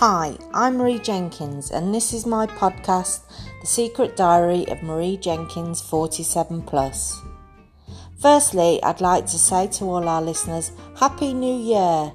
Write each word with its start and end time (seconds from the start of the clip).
Hi, 0.00 0.38
I'm 0.54 0.76
Marie 0.76 1.00
Jenkins, 1.00 1.72
and 1.72 1.92
this 1.92 2.12
is 2.12 2.24
my 2.24 2.46
podcast, 2.46 3.22
The 3.60 3.66
Secret 3.66 4.16
Diary 4.16 4.64
of 4.68 4.80
Marie 4.80 5.16
Jenkins 5.16 5.80
47 5.80 6.62
Plus. 6.62 7.20
Firstly, 8.22 8.80
I'd 8.84 9.00
like 9.00 9.26
to 9.26 9.36
say 9.36 9.66
to 9.66 9.86
all 9.86 10.08
our 10.08 10.22
listeners, 10.22 10.70
Happy 11.00 11.34
New 11.34 11.52
Year! 11.52 12.12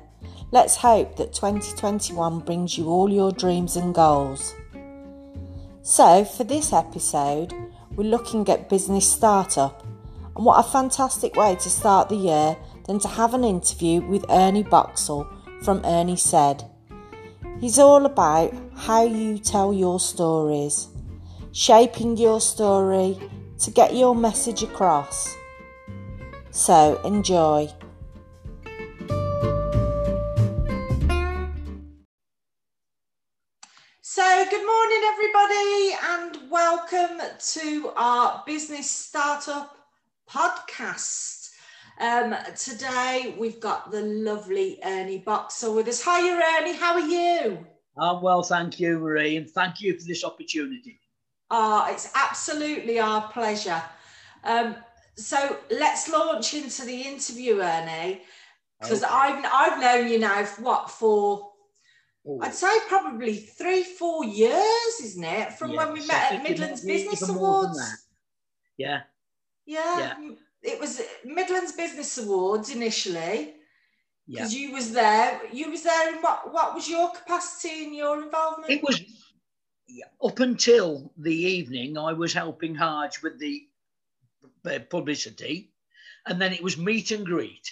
Let's 0.51 0.77
hope 0.77 1.17
that 1.17 1.33
2021 1.33 2.39
brings 2.39 2.77
you 2.77 2.87
all 2.87 3.11
your 3.11 3.33
dreams 3.33 3.75
and 3.75 3.93
goals. 3.93 4.55
So, 5.81 6.23
for 6.23 6.45
this 6.45 6.71
episode, 6.71 7.53
we're 7.97 8.09
looking 8.09 8.47
at 8.47 8.69
business 8.69 9.11
startup, 9.11 9.85
and 10.37 10.45
what 10.45 10.65
a 10.65 10.71
fantastic 10.71 11.35
way 11.35 11.55
to 11.55 11.69
start 11.69 12.07
the 12.07 12.15
year 12.15 12.55
than 12.87 12.99
to 12.99 13.09
have 13.09 13.33
an 13.33 13.43
interview 13.43 13.99
with 13.99 14.23
Ernie 14.29 14.63
Boxall 14.63 15.27
from 15.63 15.83
Ernie 15.83 16.15
Said. 16.15 16.69
He's 17.59 17.79
all 17.79 18.05
about 18.05 18.53
how 18.75 19.05
you 19.05 19.37
tell 19.37 19.73
your 19.73 19.99
stories, 19.99 20.87
shaping 21.51 22.17
your 22.17 22.41
story 22.41 23.17
to 23.59 23.71
get 23.71 23.95
your 23.95 24.15
message 24.15 24.63
across. 24.63 25.35
So 26.51 26.99
enjoy. 27.05 27.69
So, 34.01 34.45
good 34.49 34.65
morning, 34.65 35.01
everybody, 35.05 35.95
and 36.03 36.51
welcome 36.51 37.21
to 37.53 37.91
our 37.95 38.43
business 38.45 38.91
startup 38.91 39.75
podcast. 40.29 41.32
Um, 41.99 42.35
today 42.57 43.35
we've 43.37 43.59
got 43.59 43.91
the 43.91 44.01
lovely 44.01 44.79
Ernie 44.83 45.19
Boxall 45.19 45.75
with 45.75 45.87
us. 45.87 46.03
Hiya, 46.03 46.41
Ernie. 46.59 46.75
How 46.75 46.93
are 46.93 46.99
you? 46.99 47.65
I'm 47.97 48.21
well, 48.21 48.41
thank 48.41 48.79
you, 48.79 48.99
Marie, 48.99 49.37
and 49.37 49.49
thank 49.49 49.79
you 49.79 49.97
for 49.97 50.05
this 50.05 50.23
opportunity. 50.23 50.99
Ah, 51.51 51.91
it's 51.91 52.11
absolutely 52.15 52.99
our 52.99 53.27
pleasure. 53.31 53.81
Um, 54.43 54.75
so 55.15 55.57
let's 55.69 56.09
launch 56.09 56.55
into 56.55 56.83
the 56.83 57.01
interview, 57.01 57.61
Ernie, 57.61 58.23
because 58.81 59.03
okay. 59.03 59.13
I've 59.13 59.45
I've 59.53 59.79
known 59.79 60.09
you 60.09 60.17
now 60.17 60.43
for 60.45 60.61
what 60.63 60.89
for. 60.89 61.51
Ooh. 62.27 62.39
I'd 62.41 62.53
say 62.53 62.71
probably 62.87 63.35
three, 63.35 63.83
four 63.83 64.23
years, 64.23 64.99
isn't 65.03 65.23
it? 65.23 65.53
From 65.53 65.71
yeah, 65.71 65.77
when 65.77 65.93
we 65.93 65.99
met 66.07 66.31
at 66.31 66.41
Midlands 66.41 66.81
Business 66.81 67.27
Awards. 67.29 67.77
Yeah. 68.77 69.01
yeah. 69.65 70.15
Yeah 70.19 70.35
it 70.63 70.79
was 70.79 71.01
Midlands 71.25 71.73
Business 71.73 72.17
Awards 72.17 72.69
initially 72.69 73.55
because 74.27 74.53
you 74.53 74.71
was 74.71 74.91
there. 74.91 75.41
You 75.51 75.69
was 75.69 75.83
there. 75.83 76.15
what 76.21 76.53
what 76.53 76.73
was 76.73 76.89
your 76.89 77.11
capacity 77.11 77.85
and 77.85 77.95
your 77.95 78.23
involvement? 78.23 78.71
It 78.71 78.83
was 78.83 79.01
up 80.23 80.39
until 80.39 81.11
the 81.17 81.35
evening. 81.35 81.97
I 81.97 82.13
was 82.13 82.33
helping 82.33 82.75
Harge 82.75 83.21
with 83.21 83.39
the 83.39 83.63
uh, 84.65 84.79
publicity, 84.89 85.71
and 86.25 86.41
then 86.41 86.53
it 86.53 86.63
was 86.63 86.77
meet 86.77 87.11
and 87.11 87.25
greet. 87.25 87.71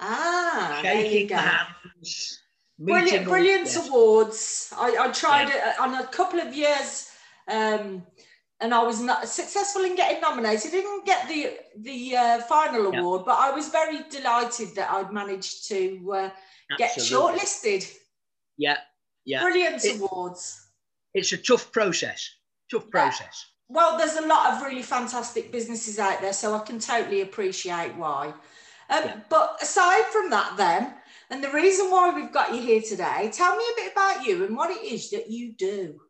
Ah, 0.00 0.80
shaking 0.82 1.28
hands. 1.28 2.40
Brilliant, 2.78 3.26
brilliant 3.26 3.76
awards. 3.76 4.72
I, 4.76 4.96
I 4.98 5.12
tried 5.12 5.48
yeah. 5.48 5.70
it 5.70 5.80
on 5.80 5.94
a 5.94 6.06
couple 6.06 6.40
of 6.40 6.52
years. 6.54 7.10
Um, 7.46 8.04
and 8.64 8.72
I 8.72 8.82
was 8.82 9.00
not 9.02 9.28
successful 9.28 9.84
in 9.84 9.94
getting 9.94 10.22
nominated. 10.22 10.68
I 10.68 10.70
Didn't 10.70 11.04
get 11.04 11.28
the 11.28 11.40
the 11.76 12.16
uh, 12.16 12.40
final 12.42 12.92
yeah. 12.92 13.00
award, 13.00 13.26
but 13.26 13.38
I 13.38 13.50
was 13.50 13.68
very 13.68 13.98
delighted 14.10 14.74
that 14.76 14.90
I'd 14.90 15.12
managed 15.12 15.68
to 15.68 16.12
uh, 16.12 16.30
get 16.78 16.96
shortlisted. 16.96 17.84
Yeah, 18.56 18.78
yeah. 19.26 19.42
Brilliant 19.42 19.84
it, 19.84 20.00
awards. 20.00 20.70
It's 21.12 21.32
a 21.32 21.36
tough 21.36 21.70
process. 21.72 22.30
Tough 22.70 22.88
process. 22.88 23.44
Yeah. 23.68 23.76
Well, 23.76 23.98
there's 23.98 24.16
a 24.16 24.26
lot 24.26 24.54
of 24.54 24.62
really 24.62 24.82
fantastic 24.82 25.52
businesses 25.52 25.98
out 25.98 26.22
there, 26.22 26.32
so 26.32 26.54
I 26.54 26.60
can 26.60 26.78
totally 26.78 27.20
appreciate 27.20 27.94
why. 27.96 28.28
Um, 28.88 29.04
yeah. 29.04 29.20
But 29.28 29.58
aside 29.60 30.04
from 30.06 30.30
that, 30.30 30.56
then, 30.56 30.94
and 31.28 31.44
the 31.44 31.50
reason 31.50 31.90
why 31.90 32.14
we've 32.14 32.32
got 32.32 32.54
you 32.54 32.62
here 32.62 32.80
today, 32.80 33.30
tell 33.30 33.54
me 33.56 33.64
a 33.64 33.80
bit 33.80 33.92
about 33.92 34.24
you 34.26 34.44
and 34.46 34.56
what 34.56 34.70
it 34.70 34.82
is 34.82 35.10
that 35.10 35.30
you 35.30 35.52
do. 35.52 36.00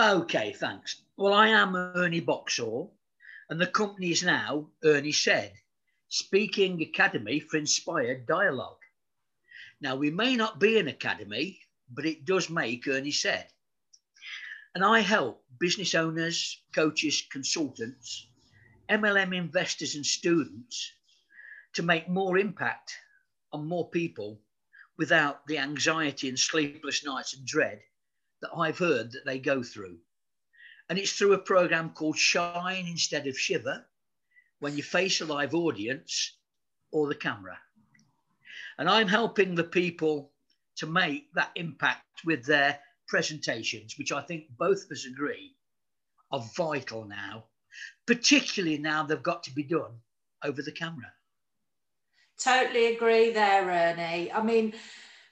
Okay, 0.00 0.52
thanks. 0.52 1.02
Well, 1.16 1.34
I 1.34 1.48
am 1.48 1.74
Ernie 1.74 2.20
Boxall, 2.20 2.94
and 3.50 3.60
the 3.60 3.66
company 3.66 4.12
is 4.12 4.22
now 4.22 4.70
Ernie 4.84 5.10
Said, 5.10 5.52
Speaking 6.08 6.80
Academy 6.80 7.40
for 7.40 7.56
Inspired 7.56 8.24
Dialogue. 8.24 8.78
Now, 9.80 9.96
we 9.96 10.12
may 10.12 10.36
not 10.36 10.60
be 10.60 10.78
an 10.78 10.86
academy, 10.86 11.58
but 11.90 12.06
it 12.06 12.24
does 12.24 12.48
make 12.48 12.86
Ernie 12.86 13.10
Said. 13.10 13.48
And 14.72 14.84
I 14.84 15.00
help 15.00 15.44
business 15.58 15.96
owners, 15.96 16.62
coaches, 16.72 17.24
consultants, 17.32 18.28
MLM 18.88 19.34
investors, 19.34 19.96
and 19.96 20.06
students 20.06 20.92
to 21.72 21.82
make 21.82 22.08
more 22.08 22.38
impact 22.38 22.96
on 23.52 23.66
more 23.66 23.90
people 23.90 24.40
without 24.96 25.44
the 25.48 25.58
anxiety 25.58 26.28
and 26.28 26.38
sleepless 26.38 27.04
nights 27.04 27.34
and 27.34 27.44
dread 27.44 27.80
that 28.40 28.50
I've 28.56 28.78
heard 28.78 29.12
that 29.12 29.24
they 29.24 29.38
go 29.38 29.62
through. 29.62 29.98
And 30.88 30.98
it's 30.98 31.12
through 31.12 31.34
a 31.34 31.38
program 31.38 31.90
called 31.90 32.16
Shine 32.16 32.86
Instead 32.86 33.26
of 33.26 33.38
Shiver 33.38 33.84
when 34.60 34.76
you 34.76 34.82
face 34.82 35.20
a 35.20 35.26
live 35.26 35.54
audience 35.54 36.36
or 36.90 37.08
the 37.08 37.14
camera. 37.14 37.58
And 38.78 38.88
I'm 38.88 39.08
helping 39.08 39.54
the 39.54 39.64
people 39.64 40.30
to 40.76 40.86
make 40.86 41.32
that 41.34 41.50
impact 41.56 42.24
with 42.24 42.44
their 42.46 42.78
presentations, 43.08 43.98
which 43.98 44.12
I 44.12 44.22
think 44.22 44.44
both 44.56 44.84
of 44.84 44.92
us 44.92 45.06
agree 45.06 45.54
are 46.30 46.44
vital 46.56 47.04
now, 47.04 47.44
particularly 48.06 48.78
now 48.78 49.02
they've 49.02 49.22
got 49.22 49.42
to 49.44 49.54
be 49.54 49.64
done 49.64 49.92
over 50.44 50.62
the 50.62 50.72
camera. 50.72 51.12
Totally 52.38 52.94
agree 52.94 53.30
there, 53.30 53.68
Ernie. 53.68 54.30
I 54.30 54.42
mean, 54.42 54.74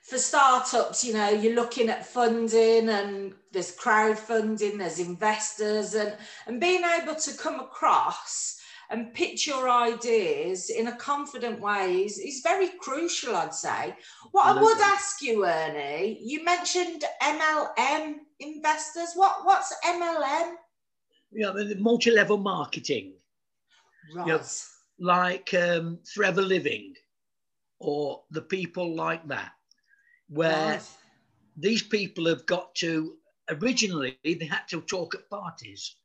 for 0.07 0.17
startups, 0.17 1.03
you 1.03 1.13
know, 1.13 1.29
you're 1.29 1.53
looking 1.53 1.89
at 1.89 2.05
funding 2.05 2.87
and 2.87 3.33
there's 3.51 3.75
crowdfunding, 3.75 4.77
there's 4.77 4.99
investors, 4.99 5.95
and, 5.95 6.15
and 6.47 6.61
being 6.61 6.83
able 7.01 7.15
to 7.15 7.37
come 7.37 7.59
across 7.59 8.57
and 8.89 9.13
pitch 9.13 9.45
your 9.45 9.69
ideas 9.69 10.69
in 10.69 10.87
a 10.87 10.95
confident 10.95 11.59
way 11.59 12.05
is, 12.05 12.19
is 12.19 12.39
very 12.41 12.69
crucial, 12.79 13.35
I'd 13.35 13.53
say. 13.53 13.97
What 14.31 14.45
I 14.57 14.61
would 14.61 14.79
ask 14.79 15.21
you, 15.21 15.45
Ernie, 15.45 16.17
you 16.21 16.41
mentioned 16.45 17.03
MLM 17.21 18.15
investors. 18.39 19.09
What 19.15 19.43
what's 19.43 19.75
MLM? 19.85 20.53
Yeah, 21.33 21.51
the 21.51 21.75
multi-level 21.79 22.37
marketing. 22.37 23.15
Right. 24.15 24.27
You 24.27 24.33
know, 24.33 24.41
like 24.99 25.53
um, 25.53 25.99
Forever 26.15 26.41
Living 26.41 26.93
or 27.79 28.23
the 28.31 28.41
people 28.41 28.95
like 28.95 29.27
that 29.27 29.51
where 30.29 30.73
right. 30.73 30.81
these 31.55 31.83
people 31.83 32.25
have 32.27 32.45
got 32.45 32.75
to 32.75 33.15
originally 33.49 34.17
they 34.23 34.45
had 34.45 34.67
to 34.69 34.81
talk 34.81 35.15
at 35.15 35.29
parties, 35.29 35.95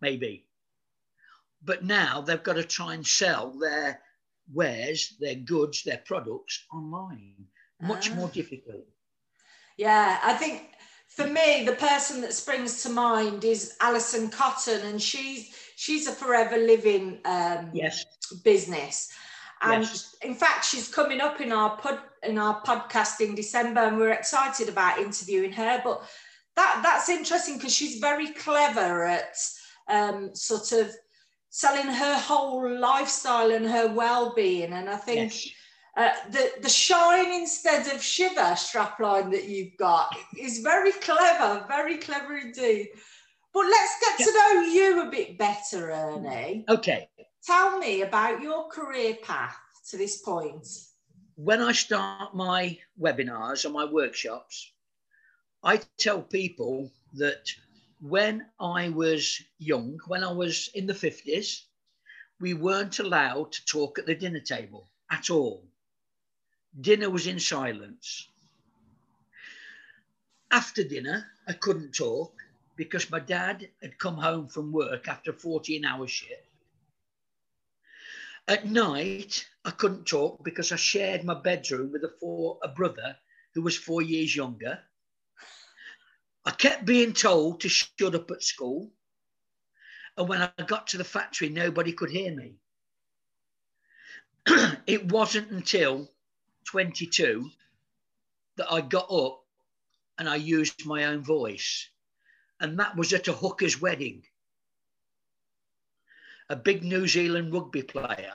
maybe, 0.00 0.46
but 1.64 1.84
now 1.84 2.20
they've 2.20 2.42
got 2.42 2.54
to 2.54 2.64
try 2.64 2.94
and 2.94 3.06
sell 3.06 3.50
their 3.58 4.00
wares, 4.52 5.14
their 5.20 5.34
goods, 5.34 5.82
their 5.82 6.02
products 6.04 6.64
online. 6.72 7.46
Much 7.80 8.12
more 8.12 8.28
ah. 8.28 8.34
difficult. 8.34 8.86
Yeah, 9.76 10.20
I 10.22 10.34
think 10.34 10.70
for 11.08 11.26
me, 11.26 11.64
the 11.64 11.72
person 11.72 12.20
that 12.20 12.32
springs 12.32 12.82
to 12.82 12.88
mind 12.88 13.44
is 13.44 13.76
Alison 13.80 14.30
Cotton, 14.30 14.80
and 14.82 15.00
she's 15.00 15.54
she's 15.76 16.06
a 16.06 16.12
forever 16.12 16.56
living 16.56 17.18
um, 17.24 17.70
yes. 17.72 18.04
business. 18.44 19.10
And 19.62 19.82
yes. 19.82 20.16
in 20.22 20.34
fact, 20.34 20.64
she's 20.64 20.88
coming 20.88 21.20
up 21.20 21.40
in 21.40 21.52
our 21.52 21.76
pod 21.76 22.00
in 22.22 22.38
our 22.38 22.62
podcast 22.62 23.20
in 23.20 23.34
December, 23.34 23.80
and 23.80 23.98
we're 23.98 24.12
excited 24.12 24.68
about 24.68 24.98
interviewing 24.98 25.52
her. 25.52 25.80
But 25.84 26.02
that 26.56 26.80
that's 26.82 27.08
interesting 27.08 27.56
because 27.56 27.74
she's 27.74 27.98
very 27.98 28.28
clever 28.28 29.04
at 29.04 29.34
um, 29.88 30.34
sort 30.34 30.72
of 30.72 30.90
selling 31.50 31.86
her 31.86 32.18
whole 32.18 32.78
lifestyle 32.78 33.50
and 33.50 33.66
her 33.66 33.92
well-being. 33.92 34.72
And 34.72 34.88
I 34.88 34.96
think 34.96 35.32
yes. 35.32 35.48
uh, 35.96 36.30
the 36.30 36.52
the 36.62 36.68
shine 36.68 37.32
instead 37.32 37.92
of 37.94 38.02
shiver 38.02 38.54
strapline 38.54 39.30
that 39.32 39.48
you've 39.48 39.76
got 39.78 40.14
is 40.38 40.60
very 40.60 40.92
clever, 40.92 41.64
very 41.68 41.98
clever 41.98 42.36
indeed. 42.36 42.88
But 43.52 43.66
let's 43.66 44.00
get 44.00 44.26
to 44.26 44.32
know 44.32 44.60
you 44.62 45.02
a 45.02 45.10
bit 45.10 45.36
better, 45.36 45.90
Ernie. 45.90 46.64
Okay. 46.68 47.08
Tell 47.44 47.78
me 47.78 48.02
about 48.02 48.40
your 48.40 48.68
career 48.68 49.16
path 49.22 49.56
to 49.90 49.98
this 49.98 50.22
point. 50.22 50.66
When 51.42 51.60
I 51.60 51.72
start 51.72 52.36
my 52.36 52.78
webinars 53.00 53.64
or 53.64 53.70
my 53.70 53.84
workshops, 53.84 54.70
I 55.64 55.78
tell 55.98 56.22
people 56.22 56.92
that 57.14 57.52
when 58.00 58.46
I 58.60 58.90
was 58.90 59.42
young, 59.58 59.98
when 60.06 60.22
I 60.22 60.30
was 60.30 60.70
in 60.72 60.86
the 60.86 60.92
50s, 60.92 61.62
we 62.38 62.54
weren't 62.54 63.00
allowed 63.00 63.50
to 63.54 63.64
talk 63.64 63.98
at 63.98 64.06
the 64.06 64.14
dinner 64.14 64.38
table 64.38 64.88
at 65.10 65.30
all. 65.30 65.64
Dinner 66.80 67.10
was 67.10 67.26
in 67.26 67.40
silence. 67.40 68.28
After 70.52 70.84
dinner, 70.84 71.26
I 71.48 71.54
couldn't 71.54 71.92
talk 71.92 72.40
because 72.76 73.10
my 73.10 73.18
dad 73.18 73.68
had 73.82 73.98
come 73.98 74.18
home 74.18 74.46
from 74.46 74.70
work 74.70 75.08
after 75.08 75.32
a 75.32 75.34
14 75.34 75.84
hour 75.84 76.06
shift. 76.06 76.51
At 78.48 78.66
night, 78.66 79.46
I 79.64 79.70
couldn't 79.70 80.06
talk 80.06 80.42
because 80.42 80.72
I 80.72 80.76
shared 80.76 81.24
my 81.24 81.34
bedroom 81.34 81.92
with 81.92 82.02
a, 82.04 82.12
four, 82.20 82.58
a 82.62 82.68
brother 82.68 83.16
who 83.54 83.62
was 83.62 83.76
four 83.76 84.02
years 84.02 84.34
younger. 84.34 84.80
I 86.44 86.50
kept 86.50 86.84
being 86.84 87.12
told 87.12 87.60
to 87.60 87.68
shut 87.68 88.14
up 88.14 88.30
at 88.30 88.42
school. 88.42 88.90
And 90.16 90.28
when 90.28 90.42
I 90.42 90.50
got 90.66 90.88
to 90.88 90.98
the 90.98 91.04
factory, 91.04 91.48
nobody 91.48 91.92
could 91.92 92.10
hear 92.10 92.34
me. 92.34 92.56
it 94.86 95.10
wasn't 95.10 95.50
until 95.52 96.10
22 96.64 97.48
that 98.56 98.70
I 98.70 98.80
got 98.80 99.10
up 99.10 99.44
and 100.18 100.28
I 100.28 100.36
used 100.36 100.84
my 100.84 101.04
own 101.04 101.22
voice. 101.22 101.88
And 102.60 102.78
that 102.80 102.96
was 102.96 103.12
at 103.12 103.28
a 103.28 103.32
hooker's 103.32 103.80
wedding. 103.80 104.24
A 106.52 106.56
big 106.56 106.84
New 106.84 107.08
Zealand 107.08 107.50
rugby 107.50 107.82
player. 107.82 108.34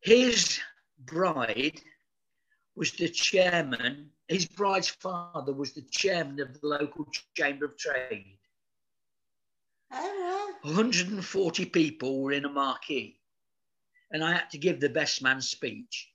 His 0.00 0.60
bride 0.98 1.80
was 2.76 2.92
the 2.92 3.08
chairman, 3.08 4.10
his 4.28 4.44
bride's 4.44 4.90
father 4.90 5.54
was 5.54 5.72
the 5.72 5.86
chairman 5.90 6.38
of 6.40 6.60
the 6.60 6.66
local 6.66 7.08
Chamber 7.34 7.64
of 7.64 7.78
Trade. 7.78 8.36
140 9.88 11.64
people 11.64 12.20
were 12.20 12.32
in 12.32 12.44
a 12.44 12.50
marquee, 12.50 13.18
and 14.10 14.22
I 14.22 14.34
had 14.34 14.50
to 14.50 14.58
give 14.58 14.80
the 14.80 14.90
best 14.90 15.22
man 15.22 15.40
speech. 15.40 16.10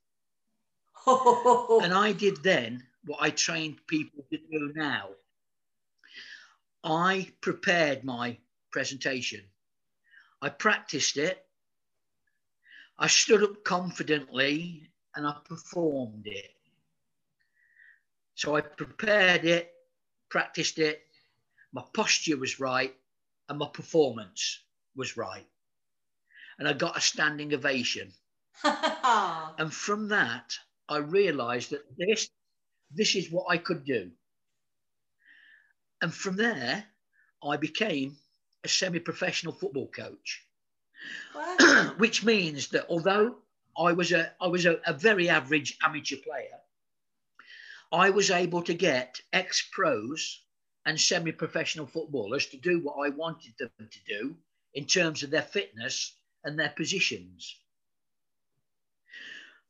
and 1.08 1.92
I 1.92 2.14
did 2.16 2.44
then 2.44 2.86
what 3.06 3.18
I 3.20 3.32
trained 3.32 3.80
people 3.88 4.24
to 4.32 4.38
do 4.38 4.74
now. 4.76 5.10
I 6.84 7.32
prepared 7.42 8.04
my 8.04 8.38
presentation. 8.72 9.42
I 10.44 10.50
practiced 10.50 11.16
it. 11.16 11.42
I 13.00 13.08
stood 13.08 13.44
up 13.44 13.64
confidently 13.64 14.90
and 15.16 15.26
I 15.26 15.38
performed 15.48 16.28
it. 16.28 16.52
So 18.36 18.58
I 18.58 18.60
prepared 18.60 19.46
it, 19.46 19.72
practiced 20.30 20.80
it, 20.80 21.02
my 21.72 21.82
posture 21.94 22.36
was 22.36 22.60
right, 22.60 22.94
and 23.48 23.58
my 23.58 23.70
performance 23.70 24.60
was 24.98 25.16
right. 25.16 25.48
And 26.60 26.68
I 26.68 26.74
got 26.74 26.98
a 26.98 27.02
standing 27.02 27.54
ovation. 27.54 28.12
and 28.66 29.74
from 29.74 30.10
that, 30.10 30.58
I 30.90 30.98
realized 30.98 31.70
that 31.70 31.86
this, 31.98 32.30
this 32.92 33.16
is 33.16 33.32
what 33.32 33.46
I 33.50 33.60
could 33.60 33.86
do. 33.86 34.12
And 36.02 36.14
from 36.14 36.36
there, 36.36 36.84
I 37.42 37.56
became 37.56 38.18
a 38.64 38.68
semi 38.68 39.00
professional 39.00 39.54
football 39.54 39.88
coach. 39.88 40.46
Wow. 41.36 41.94
Which 41.98 42.24
means 42.24 42.70
that 42.70 42.88
although 42.90 43.38
I 43.78 43.94
was 43.94 44.12
a 44.12 44.34
I 44.40 44.48
was 44.48 44.66
a, 44.66 44.80
a 44.86 44.94
very 44.94 45.30
average 45.30 45.78
amateur 45.84 46.18
player. 46.18 46.60
I 47.92 48.10
was 48.10 48.32
able 48.32 48.64
to 48.64 48.74
get 48.74 49.22
ex 49.32 49.68
pros 49.72 50.42
and 50.86 51.00
semi 51.00 51.32
professional 51.32 51.86
footballers 51.86 52.48
to 52.48 52.58
do 52.58 52.80
what 52.80 53.06
I 53.06 53.10
wanted 53.10 53.54
them 53.58 53.72
to 53.80 54.00
do 54.08 54.36
in 54.74 54.86
terms 54.86 55.24
of 55.24 55.30
their 55.30 55.44
fitness 55.44 56.16
and 56.44 56.60
their 56.60 56.70
positions. 56.70 57.56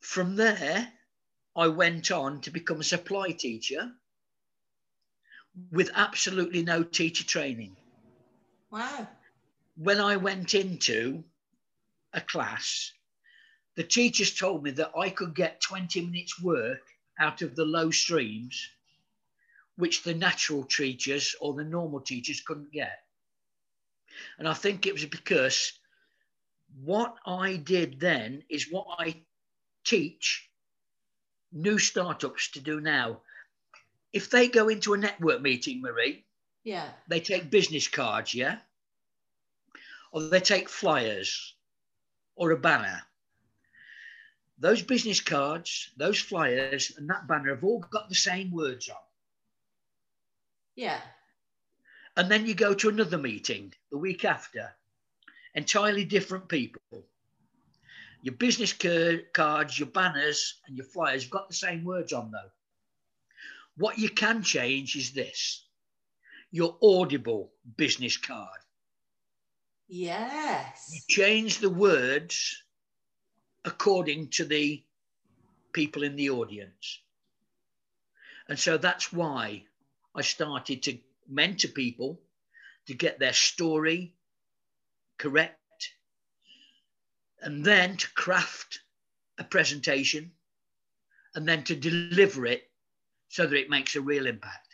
From 0.00 0.36
there, 0.36 0.92
I 1.56 1.68
went 1.68 2.10
on 2.10 2.40
to 2.42 2.50
become 2.50 2.80
a 2.80 2.84
supply 2.84 3.30
teacher 3.30 3.92
with 5.70 5.90
absolutely 5.94 6.62
no 6.62 6.82
teacher 6.82 7.24
training. 7.24 7.76
Wow. 8.74 9.06
When 9.76 10.00
I 10.00 10.16
went 10.16 10.52
into 10.52 11.22
a 12.12 12.20
class, 12.20 12.92
the 13.76 13.84
teachers 13.84 14.34
told 14.34 14.64
me 14.64 14.72
that 14.72 14.90
I 14.98 15.10
could 15.10 15.32
get 15.32 15.60
20 15.60 16.00
minutes 16.00 16.40
work 16.42 16.80
out 17.16 17.40
of 17.42 17.54
the 17.54 17.64
low 17.64 17.92
streams, 17.92 18.68
which 19.76 20.02
the 20.02 20.12
natural 20.12 20.64
teachers 20.64 21.36
or 21.40 21.54
the 21.54 21.62
normal 21.62 22.00
teachers 22.00 22.40
couldn't 22.40 22.72
get. 22.72 22.98
And 24.38 24.48
I 24.48 24.54
think 24.54 24.86
it 24.86 24.92
was 24.94 25.04
because 25.04 25.78
what 26.82 27.14
I 27.24 27.54
did 27.54 28.00
then 28.00 28.42
is 28.48 28.72
what 28.72 28.88
I 28.98 29.22
teach 29.84 30.50
new 31.52 31.78
startups 31.78 32.50
to 32.50 32.60
do 32.60 32.80
now. 32.80 33.20
If 34.12 34.30
they 34.30 34.48
go 34.48 34.68
into 34.68 34.94
a 34.94 34.98
network 34.98 35.42
meeting, 35.42 35.80
Marie, 35.80 36.24
yeah, 36.64 36.88
they 37.08 37.20
take 37.20 37.50
business 37.50 37.86
cards, 37.86 38.34
yeah, 38.34 38.58
or 40.12 40.22
they 40.22 40.40
take 40.40 40.68
flyers 40.68 41.54
or 42.36 42.50
a 42.50 42.56
banner 42.56 43.02
those 44.58 44.82
business 44.82 45.20
cards, 45.20 45.90
those 45.96 46.18
flyers, 46.18 46.92
and 46.96 47.08
that 47.10 47.26
banner 47.26 47.54
have 47.54 47.64
all 47.64 47.80
got 47.90 48.08
the 48.08 48.14
same 48.14 48.50
words 48.52 48.88
on. 48.88 48.96
Yeah. 50.76 51.00
And 52.16 52.30
then 52.30 52.46
you 52.46 52.54
go 52.54 52.74
to 52.74 52.88
another 52.88 53.18
meeting 53.18 53.74
the 53.90 53.98
week 53.98 54.24
after, 54.24 54.70
entirely 55.54 56.04
different 56.04 56.48
people. 56.48 56.80
Your 58.22 58.34
business 58.36 58.72
cards, 58.72 59.78
your 59.78 59.88
banners, 59.88 60.54
and 60.66 60.76
your 60.76 60.86
flyers 60.86 61.24
have 61.24 61.30
got 61.30 61.48
the 61.48 61.54
same 61.54 61.84
words 61.84 62.12
on, 62.12 62.30
though. 62.30 62.50
What 63.76 63.98
you 63.98 64.08
can 64.08 64.42
change 64.42 64.96
is 64.96 65.10
this 65.12 65.63
your 66.54 66.76
audible 66.80 67.50
business 67.76 68.16
card. 68.16 68.60
Yes. 69.88 70.88
You 70.92 71.00
change 71.08 71.58
the 71.58 71.68
words 71.68 72.62
according 73.64 74.28
to 74.28 74.44
the 74.44 74.80
people 75.72 76.04
in 76.04 76.14
the 76.14 76.30
audience. 76.30 77.00
And 78.48 78.56
so 78.56 78.78
that's 78.78 79.12
why 79.12 79.64
I 80.14 80.22
started 80.22 80.84
to 80.84 80.96
mentor 81.28 81.66
people 81.66 82.20
to 82.86 82.94
get 82.94 83.18
their 83.18 83.32
story 83.32 84.14
correct 85.18 85.58
and 87.42 87.64
then 87.64 87.96
to 87.96 88.12
craft 88.14 88.78
a 89.38 89.42
presentation 89.42 90.30
and 91.34 91.48
then 91.48 91.64
to 91.64 91.74
deliver 91.74 92.46
it 92.46 92.70
so 93.28 93.44
that 93.44 93.58
it 93.58 93.70
makes 93.70 93.96
a 93.96 94.00
real 94.00 94.28
impact. 94.28 94.73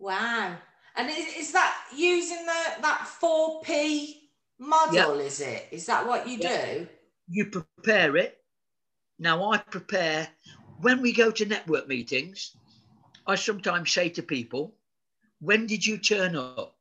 Wow. 0.00 0.56
And 0.96 1.08
is, 1.08 1.36
is 1.36 1.52
that 1.52 1.76
using 1.94 2.44
the, 2.44 2.82
that 2.82 3.08
4P 3.22 4.16
model, 4.58 5.16
yep. 5.16 5.26
is 5.26 5.40
it? 5.40 5.68
Is 5.70 5.86
that 5.86 6.06
what 6.06 6.28
you 6.28 6.38
yep. 6.38 6.78
do? 6.78 6.86
you 7.30 7.46
prepare 7.46 8.16
it. 8.16 8.38
Now, 9.18 9.52
I 9.52 9.58
prepare 9.58 10.28
when 10.80 11.00
we 11.00 11.12
go 11.12 11.30
to 11.30 11.46
network 11.46 11.86
meetings. 11.86 12.56
I 13.26 13.36
sometimes 13.36 13.92
say 13.92 14.08
to 14.10 14.22
people, 14.22 14.74
When 15.40 15.66
did 15.66 15.86
you 15.86 15.96
turn 15.98 16.34
up? 16.34 16.76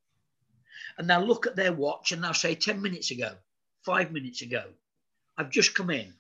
And 0.98 1.08
they'll 1.10 1.26
look 1.26 1.46
at 1.46 1.56
their 1.56 1.72
watch 1.72 2.12
and 2.12 2.24
they'll 2.24 2.34
say 2.34 2.56
10 2.56 2.82
minutes 2.82 3.12
ago, 3.12 3.36
five 3.86 4.12
minutes 4.12 4.42
ago. 4.42 4.64
I've 5.38 5.52
just 5.52 5.76
come 5.76 5.92
in. 5.92 6.14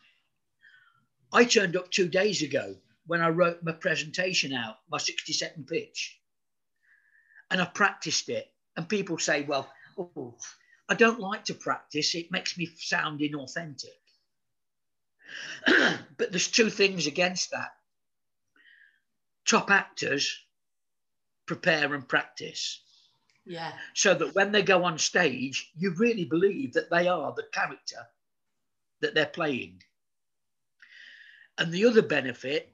I 1.33 1.43
turned 1.43 1.75
up 1.75 1.89
two 1.89 2.07
days 2.07 2.41
ago 2.41 2.75
when 3.07 3.21
I 3.21 3.29
wrote 3.29 3.63
my 3.63 3.71
presentation 3.71 4.53
out, 4.53 4.77
my 4.91 4.99
60 4.99 5.33
second 5.33 5.67
pitch. 5.67 6.19
And 7.51 7.61
I 7.61 7.65
practiced 7.65 8.29
it. 8.29 8.51
And 8.77 8.87
people 8.87 9.17
say, 9.17 9.43
Well, 9.43 9.69
oh, 9.97 10.35
I 10.87 10.95
don't 10.95 11.19
like 11.19 11.45
to 11.45 11.53
practice. 11.53 12.15
It 12.15 12.31
makes 12.31 12.57
me 12.57 12.69
sound 12.77 13.19
inauthentic. 13.19 13.85
but 16.17 16.31
there's 16.31 16.47
two 16.47 16.69
things 16.69 17.07
against 17.07 17.51
that. 17.51 17.71
Top 19.45 19.69
actors 19.69 20.39
prepare 21.45 21.93
and 21.93 22.07
practice. 22.07 22.81
Yeah. 23.45 23.71
So 23.95 24.13
that 24.13 24.35
when 24.35 24.51
they 24.51 24.61
go 24.61 24.83
on 24.83 24.97
stage, 24.97 25.71
you 25.75 25.93
really 25.95 26.25
believe 26.25 26.73
that 26.73 26.89
they 26.89 27.07
are 27.07 27.33
the 27.33 27.47
character 27.51 28.07
that 29.01 29.15
they're 29.15 29.25
playing. 29.25 29.81
And 31.57 31.71
the 31.71 31.85
other 31.85 32.01
benefit 32.01 32.71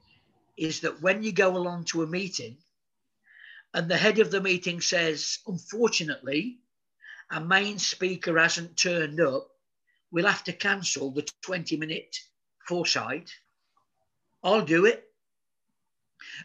is 0.56 0.80
that 0.80 1.02
when 1.02 1.22
you 1.22 1.32
go 1.32 1.56
along 1.56 1.84
to 1.84 2.02
a 2.02 2.06
meeting 2.06 2.58
and 3.76 3.90
the 3.90 3.96
head 3.96 4.18
of 4.20 4.30
the 4.30 4.40
meeting 4.40 4.80
says, 4.80 5.40
unfortunately, 5.46 6.56
our 7.30 7.44
main 7.44 7.78
speaker 7.78 8.38
hasn't 8.38 8.78
turned 8.78 9.20
up, 9.20 9.50
we'll 10.10 10.26
have 10.26 10.42
to 10.44 10.52
cancel 10.54 11.10
the 11.10 11.28
20 11.42 11.76
minute 11.76 12.16
foresight. 12.66 13.30
I'll 14.42 14.64
do 14.64 14.86
it. 14.86 15.04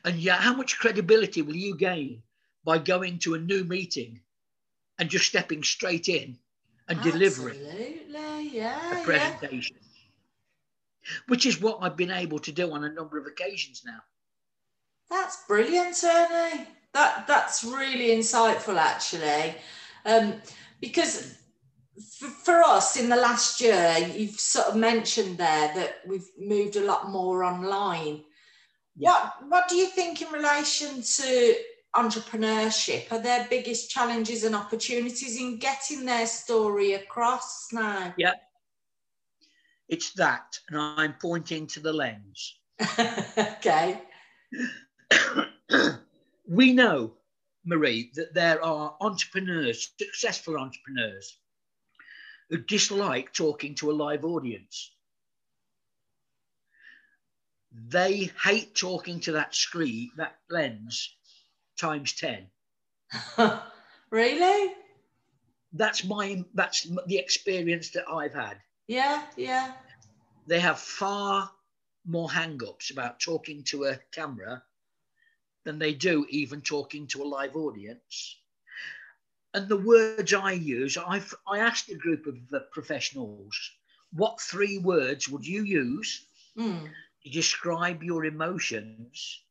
And 0.03 0.19
yeah, 0.19 0.35
how 0.35 0.53
much 0.53 0.77
credibility 0.77 1.41
will 1.41 1.55
you 1.55 1.77
gain 1.77 2.21
by 2.65 2.79
going 2.79 3.17
to 3.19 3.35
a 3.35 3.39
new 3.39 3.63
meeting 3.63 4.19
and 4.99 5.09
just 5.09 5.25
stepping 5.25 5.63
straight 5.63 6.09
in 6.09 6.37
and 6.89 6.99
Absolutely. 6.99 7.19
delivering 7.19 8.51
yeah, 8.51 8.99
a 8.99 9.03
presentation? 9.05 9.77
Yeah. 9.79 11.11
Which 11.27 11.45
is 11.45 11.61
what 11.61 11.77
I've 11.79 11.95
been 11.95 12.11
able 12.11 12.39
to 12.39 12.51
do 12.51 12.73
on 12.73 12.83
a 12.83 12.91
number 12.91 13.17
of 13.17 13.25
occasions 13.25 13.83
now. 13.85 13.99
That's 15.09 15.45
brilliant, 15.47 15.95
Ernie. 16.03 16.67
That 16.93 17.25
that's 17.27 17.63
really 17.63 18.09
insightful, 18.09 18.77
actually, 18.77 19.55
um, 20.05 20.35
because 20.81 21.37
for, 22.19 22.27
for 22.27 22.63
us 22.63 22.97
in 22.97 23.09
the 23.09 23.15
last 23.15 23.61
year, 23.61 23.95
you've 24.15 24.39
sort 24.39 24.67
of 24.67 24.75
mentioned 24.75 25.37
there 25.37 25.73
that 25.75 25.99
we've 26.05 26.27
moved 26.37 26.75
a 26.75 26.85
lot 26.85 27.09
more 27.09 27.43
online. 27.43 28.23
Yeah. 28.97 29.11
What 29.11 29.33
what 29.47 29.67
do 29.69 29.75
you 29.75 29.87
think 29.87 30.21
in 30.21 30.29
relation 30.31 31.01
to 31.01 31.55
entrepreneurship? 31.95 33.11
Are 33.11 33.19
their 33.19 33.47
biggest 33.49 33.89
challenges 33.89 34.43
and 34.43 34.55
opportunities 34.55 35.39
in 35.39 35.59
getting 35.59 36.05
their 36.05 36.27
story 36.27 36.93
across 36.93 37.71
now? 37.71 38.13
Yeah, 38.17 38.33
it's 39.87 40.11
that, 40.13 40.57
and 40.69 40.79
I'm 40.79 41.15
pointing 41.21 41.67
to 41.67 41.79
the 41.79 41.93
lens. 41.93 42.59
okay. 42.99 44.01
we 46.51 46.73
know, 46.73 47.13
Marie, 47.63 48.11
that 48.15 48.33
there 48.33 48.61
are 48.61 48.97
entrepreneurs, 48.99 49.89
successful 49.97 50.57
entrepreneurs, 50.57 51.37
who 52.49 52.57
dislike 52.57 53.31
talking 53.31 53.73
to 53.75 53.89
a 53.89 53.93
live 53.93 54.25
audience. 54.25 54.91
They 57.71 58.31
hate 58.43 58.75
talking 58.75 59.21
to 59.21 59.31
that 59.31 59.55
screen, 59.55 60.11
that 60.17 60.35
lens, 60.49 61.15
times 61.79 62.13
10. 62.15 62.47
really? 64.09 64.73
That's 65.71 66.03
my 66.03 66.43
that's 66.53 66.85
the 67.07 67.17
experience 67.17 67.91
that 67.91 68.09
I've 68.09 68.33
had. 68.33 68.57
Yeah, 68.87 69.23
yeah. 69.37 69.71
They 70.47 70.59
have 70.59 70.79
far 70.79 71.49
more 72.05 72.29
hang-ups 72.29 72.91
about 72.91 73.21
talking 73.21 73.63
to 73.67 73.85
a 73.85 73.99
camera 74.11 74.61
than 75.63 75.79
they 75.79 75.93
do 75.93 76.25
even 76.29 76.61
talking 76.61 77.07
to 77.07 77.21
a 77.21 77.25
live 77.25 77.55
audience 77.55 78.37
and 79.53 79.67
the 79.67 79.77
words 79.77 80.33
I 80.33 80.53
use, 80.53 80.97
I've, 80.97 81.33
I 81.47 81.59
asked 81.59 81.89
a 81.89 81.95
group 81.95 82.25
of 82.25 82.37
uh, 82.53 82.59
professionals, 82.71 83.55
what 84.13 84.39
three 84.39 84.77
words 84.77 85.27
would 85.27 85.45
you 85.45 85.63
use 85.63 86.25
mm. 86.57 86.89
to 87.23 87.29
describe 87.29 88.01
your 88.01 88.25
emotions 88.25 89.41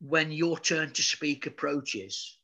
when 0.00 0.30
your 0.30 0.58
turn 0.58 0.92
to 0.92 1.02
speak 1.02 1.46
approaches? 1.46 2.36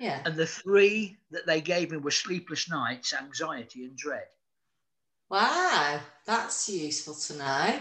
Yeah. 0.00 0.22
And 0.24 0.36
the 0.36 0.46
three 0.46 1.18
that 1.30 1.46
they 1.46 1.60
gave 1.60 1.90
me 1.90 1.98
were 1.98 2.10
sleepless 2.10 2.70
nights, 2.70 3.12
anxiety, 3.12 3.84
and 3.84 3.96
dread. 3.96 4.26
Wow, 5.28 6.00
that's 6.24 6.68
useful 6.68 7.14
to 7.14 7.36
know. 7.36 7.80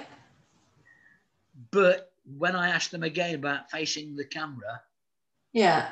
But 1.72 2.12
when 2.36 2.56
I 2.56 2.70
asked 2.70 2.92
them 2.92 3.04
again 3.04 3.36
about 3.36 3.72
facing 3.72 4.16
the 4.16 4.26
camera, 4.26 4.82
yeah, 5.54 5.90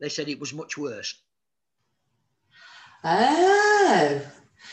they 0.00 0.08
said 0.08 0.28
it 0.28 0.40
was 0.40 0.52
much 0.52 0.76
worse. 0.76 1.14
Oh, 3.04 4.20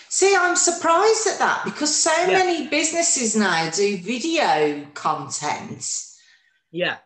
see, 0.09 0.35
I'm 0.35 0.55
surprised 0.55 1.27
at 1.27 1.39
that 1.39 1.61
because 1.65 1.95
so 1.95 2.11
yeah. 2.11 2.37
many 2.37 2.67
businesses 2.67 3.35
now 3.35 3.69
do 3.69 3.97
video 3.97 4.85
content. 4.93 5.85
Yeah. 6.71 6.97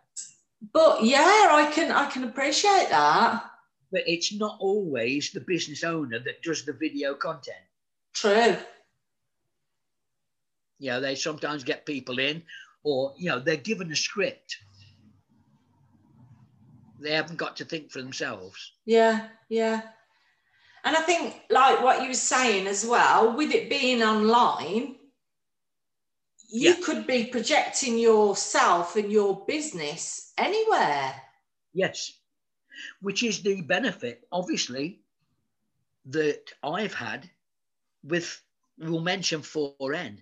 But 0.71 1.03
yeah, 1.03 1.19
I 1.51 1.71
can 1.73 1.91
I 1.91 2.09
can 2.09 2.23
appreciate 2.23 2.89
that. 2.89 3.43
But 3.91 4.03
it's 4.07 4.33
not 4.33 4.57
always 4.59 5.31
the 5.31 5.41
business 5.41 5.83
owner 5.83 6.19
that 6.19 6.41
does 6.41 6.65
the 6.65 6.73
video 6.73 7.13
content. 7.13 7.57
True. 8.13 8.57
You 10.79 10.89
know, 10.89 10.99
they 10.99 11.15
sometimes 11.15 11.63
get 11.63 11.85
people 11.85 12.19
in, 12.19 12.43
or 12.83 13.13
you 13.17 13.29
know, 13.29 13.39
they're 13.39 13.57
given 13.57 13.91
a 13.91 13.95
script 13.95 14.57
they 17.03 17.11
haven't 17.11 17.37
got 17.37 17.57
to 17.57 17.65
think 17.65 17.91
for 17.91 18.01
themselves. 18.01 18.73
Yeah, 18.85 19.27
yeah. 19.49 19.81
And 20.85 20.95
I 20.95 21.01
think, 21.01 21.35
like 21.49 21.81
what 21.83 22.01
you 22.01 22.07
were 22.07 22.13
saying 22.13 22.67
as 22.67 22.85
well, 22.85 23.35
with 23.35 23.51
it 23.51 23.69
being 23.69 24.01
online, 24.01 24.95
you 26.49 26.71
yeah. 26.71 26.75
could 26.83 27.05
be 27.05 27.25
projecting 27.25 27.97
yourself 27.97 28.95
and 28.95 29.11
your 29.11 29.45
business 29.45 30.33
anywhere. 30.37 31.13
Yes, 31.73 32.11
which 33.01 33.23
is 33.23 33.41
the 33.41 33.61
benefit, 33.61 34.27
obviously, 34.31 35.01
that 36.07 36.51
I've 36.63 36.93
had 36.93 37.29
with, 38.03 38.41
we'll 38.77 38.99
mention 39.01 39.41
4N. 39.41 40.17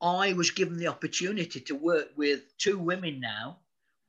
I 0.00 0.34
was 0.34 0.50
given 0.50 0.76
the 0.76 0.88
opportunity 0.88 1.60
to 1.60 1.74
work 1.74 2.08
with 2.16 2.56
two 2.58 2.78
women 2.78 3.20
now 3.20 3.58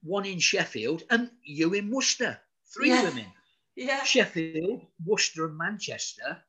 one 0.03 0.25
in 0.25 0.39
Sheffield, 0.39 1.03
and 1.09 1.29
you 1.43 1.73
in 1.73 1.91
Worcester. 1.91 2.39
Three 2.73 2.89
yeah. 2.89 3.03
women. 3.03 3.25
Yeah. 3.75 4.03
Sheffield, 4.03 4.85
Worcester, 5.05 5.45
and 5.45 5.57
Manchester. 5.57 6.41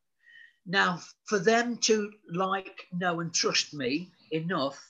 Now, 0.66 1.00
for 1.24 1.38
them 1.38 1.78
to 1.78 2.12
like, 2.30 2.86
know, 2.92 3.20
and 3.20 3.32
trust 3.32 3.74
me 3.74 4.12
enough 4.30 4.82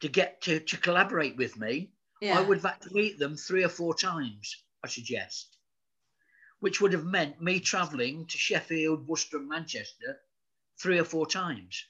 to 0.00 0.08
get 0.08 0.42
to, 0.42 0.60
to 0.60 0.76
collaborate 0.76 1.36
with 1.36 1.56
me, 1.56 1.90
yeah. 2.20 2.38
I 2.38 2.42
would 2.42 2.58
have 2.58 2.72
had 2.72 2.82
to 2.82 2.94
meet 2.94 3.18
them 3.18 3.36
three 3.36 3.64
or 3.64 3.68
four 3.68 3.94
times, 3.94 4.62
I 4.84 4.88
suggest, 4.88 5.56
which 6.60 6.80
would 6.80 6.92
have 6.92 7.04
meant 7.04 7.42
me 7.42 7.60
travelling 7.60 8.26
to 8.26 8.38
Sheffield, 8.38 9.06
Worcester, 9.06 9.38
and 9.38 9.48
Manchester 9.48 10.20
three 10.78 10.98
or 10.98 11.04
four 11.04 11.26
times. 11.26 11.84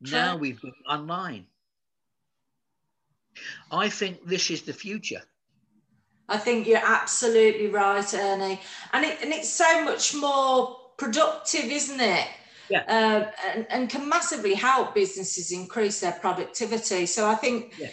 Now 0.00 0.36
we've 0.36 0.60
been 0.60 0.72
online. 0.88 1.46
I 3.70 3.88
think 3.88 4.26
this 4.26 4.50
is 4.50 4.62
the 4.62 4.72
future. 4.72 5.22
I 6.28 6.38
think 6.38 6.66
you're 6.66 6.78
absolutely 6.84 7.66
right, 7.66 8.14
Ernie. 8.14 8.60
And 8.92 9.04
it, 9.04 9.18
and 9.22 9.32
it's 9.32 9.48
so 9.50 9.84
much 9.84 10.14
more 10.14 10.76
productive, 10.96 11.64
isn't 11.64 12.00
it? 12.00 12.28
Yeah. 12.68 12.84
Uh, 12.86 13.30
and, 13.52 13.66
and 13.68 13.90
can 13.90 14.08
massively 14.08 14.54
help 14.54 14.94
businesses 14.94 15.50
increase 15.50 16.00
their 16.00 16.12
productivity. 16.12 17.06
So 17.06 17.26
I 17.26 17.34
think 17.34 17.74
yeah. 17.78 17.88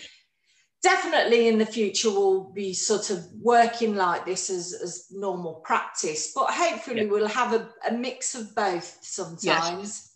definitely 0.84 1.48
in 1.48 1.58
the 1.58 1.66
future 1.66 2.12
we'll 2.12 2.52
be 2.54 2.74
sort 2.74 3.10
of 3.10 3.26
working 3.42 3.96
like 3.96 4.26
this 4.26 4.52
as, 4.52 4.80
as 4.84 5.08
normal 5.12 5.56
practice, 5.66 6.32
but 6.36 6.52
hopefully 6.52 7.02
yeah. 7.02 7.10
we'll 7.10 7.28
have 7.28 7.54
a, 7.54 7.70
a 7.90 7.92
mix 7.92 8.36
of 8.36 8.54
both 8.56 9.00
sometimes. 9.02 9.44
Yes. 9.44 10.14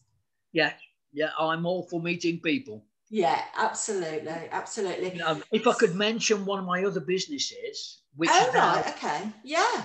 Yeah. 0.54 0.74
Yeah, 1.14 1.30
I'm 1.40 1.66
all 1.66 1.84
for 1.84 2.02
meeting 2.02 2.40
people. 2.40 2.84
Yeah, 3.10 3.42
absolutely, 3.58 4.32
absolutely. 4.52 5.22
Um, 5.22 5.44
if 5.52 5.68
I 5.68 5.74
could 5.74 5.96
mention 5.96 6.46
one 6.46 6.60
of 6.60 6.66
my 6.66 6.86
other 6.86 7.02
businesses, 7.02 8.04
which 8.16 8.30
oh 8.32 8.52
right, 8.54 8.88
okay, 8.88 9.30
yeah. 9.44 9.84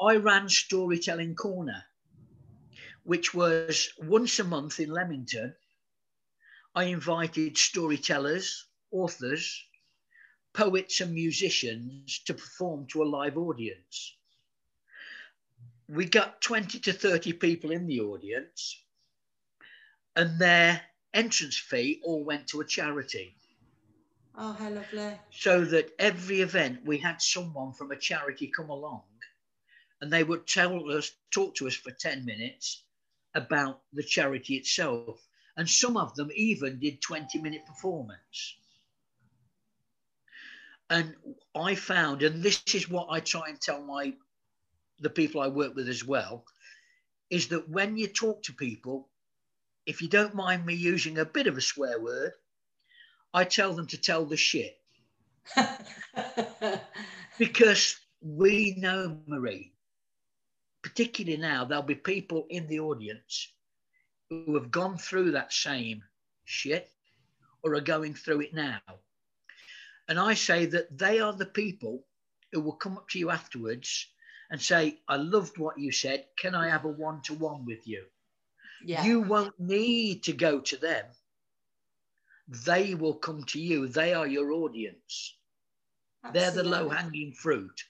I 0.00 0.16
ran 0.16 0.48
Storytelling 0.48 1.34
Corner, 1.34 1.82
which 3.02 3.34
was 3.34 3.88
once 3.98 4.38
a 4.38 4.44
month 4.44 4.78
in 4.78 4.92
Leamington. 4.92 5.54
I 6.74 6.84
invited 6.84 7.58
storytellers, 7.58 8.66
authors, 8.92 9.64
poets, 10.52 11.00
and 11.00 11.12
musicians 11.12 12.20
to 12.26 12.34
perform 12.34 12.86
to 12.88 13.02
a 13.02 13.04
live 13.04 13.36
audience. 13.36 14.14
We 15.88 16.04
got 16.04 16.40
20 16.40 16.78
to 16.80 16.92
30 16.92 17.32
people 17.32 17.72
in 17.72 17.88
the 17.88 18.00
audience, 18.00 18.80
and 20.20 20.38
their 20.38 20.82
entrance 21.14 21.56
fee 21.56 21.98
all 22.04 22.22
went 22.22 22.46
to 22.48 22.60
a 22.60 22.64
charity. 22.66 23.34
Oh, 24.36 24.52
how 24.52 24.68
lovely. 24.68 25.18
So 25.32 25.64
that 25.64 25.92
every 25.98 26.42
event 26.42 26.84
we 26.84 26.98
had 26.98 27.22
someone 27.22 27.72
from 27.72 27.90
a 27.90 27.96
charity 27.96 28.52
come 28.54 28.68
along 28.68 29.04
and 29.98 30.12
they 30.12 30.22
would 30.22 30.46
tell 30.46 30.92
us, 30.92 31.10
talk 31.30 31.54
to 31.54 31.66
us 31.66 31.74
for 31.74 31.90
10 31.90 32.26
minutes 32.26 32.82
about 33.34 33.80
the 33.94 34.02
charity 34.02 34.56
itself. 34.56 35.26
And 35.56 35.66
some 35.66 35.96
of 35.96 36.14
them 36.16 36.30
even 36.36 36.80
did 36.80 37.00
20 37.00 37.38
minute 37.38 37.64
performance. 37.64 38.56
And 40.90 41.14
I 41.54 41.76
found, 41.76 42.22
and 42.22 42.42
this 42.42 42.62
is 42.74 42.90
what 42.90 43.08
I 43.10 43.20
try 43.20 43.48
and 43.48 43.58
tell 43.58 43.82
my 43.82 44.12
the 44.98 45.08
people 45.08 45.40
I 45.40 45.48
work 45.48 45.74
with 45.74 45.88
as 45.88 46.04
well, 46.04 46.44
is 47.30 47.48
that 47.48 47.70
when 47.70 47.96
you 47.96 48.06
talk 48.06 48.42
to 48.42 48.52
people, 48.52 49.09
if 49.90 50.00
you 50.00 50.08
don't 50.08 50.36
mind 50.36 50.64
me 50.64 50.72
using 50.72 51.18
a 51.18 51.24
bit 51.24 51.48
of 51.48 51.56
a 51.56 51.60
swear 51.60 52.00
word, 52.00 52.30
I 53.34 53.42
tell 53.42 53.74
them 53.74 53.88
to 53.88 54.00
tell 54.00 54.24
the 54.24 54.36
shit. 54.36 54.78
because 57.38 57.96
we 58.22 58.76
know, 58.78 59.18
Marie, 59.26 59.72
particularly 60.82 61.38
now, 61.38 61.64
there'll 61.64 61.82
be 61.82 61.96
people 61.96 62.46
in 62.50 62.68
the 62.68 62.78
audience 62.78 63.52
who 64.28 64.54
have 64.54 64.70
gone 64.70 64.96
through 64.96 65.32
that 65.32 65.52
same 65.52 66.04
shit 66.44 66.88
or 67.64 67.74
are 67.74 67.80
going 67.80 68.14
through 68.14 68.42
it 68.42 68.54
now. 68.54 68.80
And 70.08 70.20
I 70.20 70.34
say 70.34 70.66
that 70.66 70.96
they 70.96 71.18
are 71.18 71.32
the 71.32 71.46
people 71.46 72.04
who 72.52 72.60
will 72.60 72.76
come 72.76 72.96
up 72.96 73.08
to 73.08 73.18
you 73.18 73.30
afterwards 73.30 74.06
and 74.52 74.62
say, 74.62 75.00
I 75.08 75.16
loved 75.16 75.58
what 75.58 75.80
you 75.80 75.90
said. 75.90 76.26
Can 76.38 76.54
I 76.54 76.68
have 76.68 76.84
a 76.84 76.88
one 76.88 77.22
to 77.22 77.34
one 77.34 77.66
with 77.66 77.88
you? 77.88 78.04
Yeah. 78.84 79.04
You 79.04 79.20
won't 79.20 79.58
need 79.58 80.22
to 80.24 80.32
go 80.32 80.60
to 80.60 80.76
them. 80.76 81.04
they 82.66 82.94
will 82.94 83.14
come 83.14 83.44
to 83.44 83.60
you. 83.60 83.86
They 83.86 84.12
are 84.12 84.26
your 84.26 84.50
audience. 84.52 85.36
They're 86.32 86.50
the 86.50 86.64
low 86.64 86.88
hanging 86.88 87.32
fruit. 87.32 87.84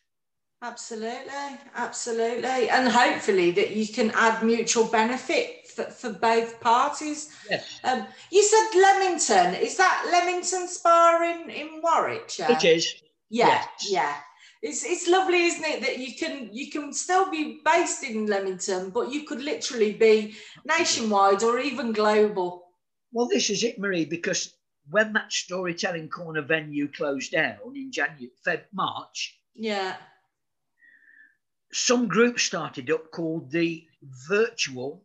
Absolutely, 0.63 1.59
absolutely, 1.75 2.69
and 2.69 2.87
hopefully 2.87 3.51
that 3.53 3.71
you 3.71 3.89
can 3.89 4.11
add 4.15 4.43
mutual 4.45 4.85
benefit 4.85 5.67
for, 5.67 5.85
for 5.85 6.13
both 6.13 6.61
parties. 6.61 7.35
Yes, 7.51 7.81
Um, 7.83 8.07
you 8.31 8.43
said 8.43 8.69
Leamington. 8.75 9.55
Is 9.55 9.79
that 9.79 10.07
Leamington 10.13 10.69
Spa 10.69 11.19
in 11.23 11.49
in 11.49 11.81
Warwickshire? 11.83 12.49
it 12.51 12.65
is. 12.65 13.03
Yeah, 13.31 13.47
Yes. 13.47 13.69
yeah. 13.89 14.15
It's 14.63 14.85
it's 14.85 15.09
lovely, 15.09 15.47
isn't 15.47 15.65
it, 15.65 15.81
that 15.81 15.99
you 15.99 16.15
can 16.17 16.51
you 16.53 16.71
can 16.71 16.93
still 16.93 17.31
be 17.31 17.61
based 17.65 18.05
in 18.05 18.27
Leamington, 18.27 18.91
but 18.91 19.11
you 19.11 19.25
could 19.25 19.41
literally 19.43 19.93
be 19.93 20.35
nationwide 20.67 21.43
or 21.43 21.59
even 21.59 21.93
global. 21.93 22.67
Well, 23.13 23.27
this 23.27 23.49
is 23.51 23.65
it, 23.65 23.79
Marie, 23.79 24.05
because 24.05 24.55
when 24.91 25.13
that 25.15 25.33
storytelling 25.33 26.09
corner 26.11 26.43
venue 26.43 26.89
closed 26.89 27.33
down 27.33 27.59
in 27.75 27.91
January, 27.91 28.31
Feb, 28.47 28.65
March, 28.73 29.41
Yeah. 29.55 29.97
some 31.73 32.07
group 32.09 32.39
started 32.39 32.91
up 32.91 33.11
called 33.11 33.51
the 33.51 33.87
Virtual 34.29 35.05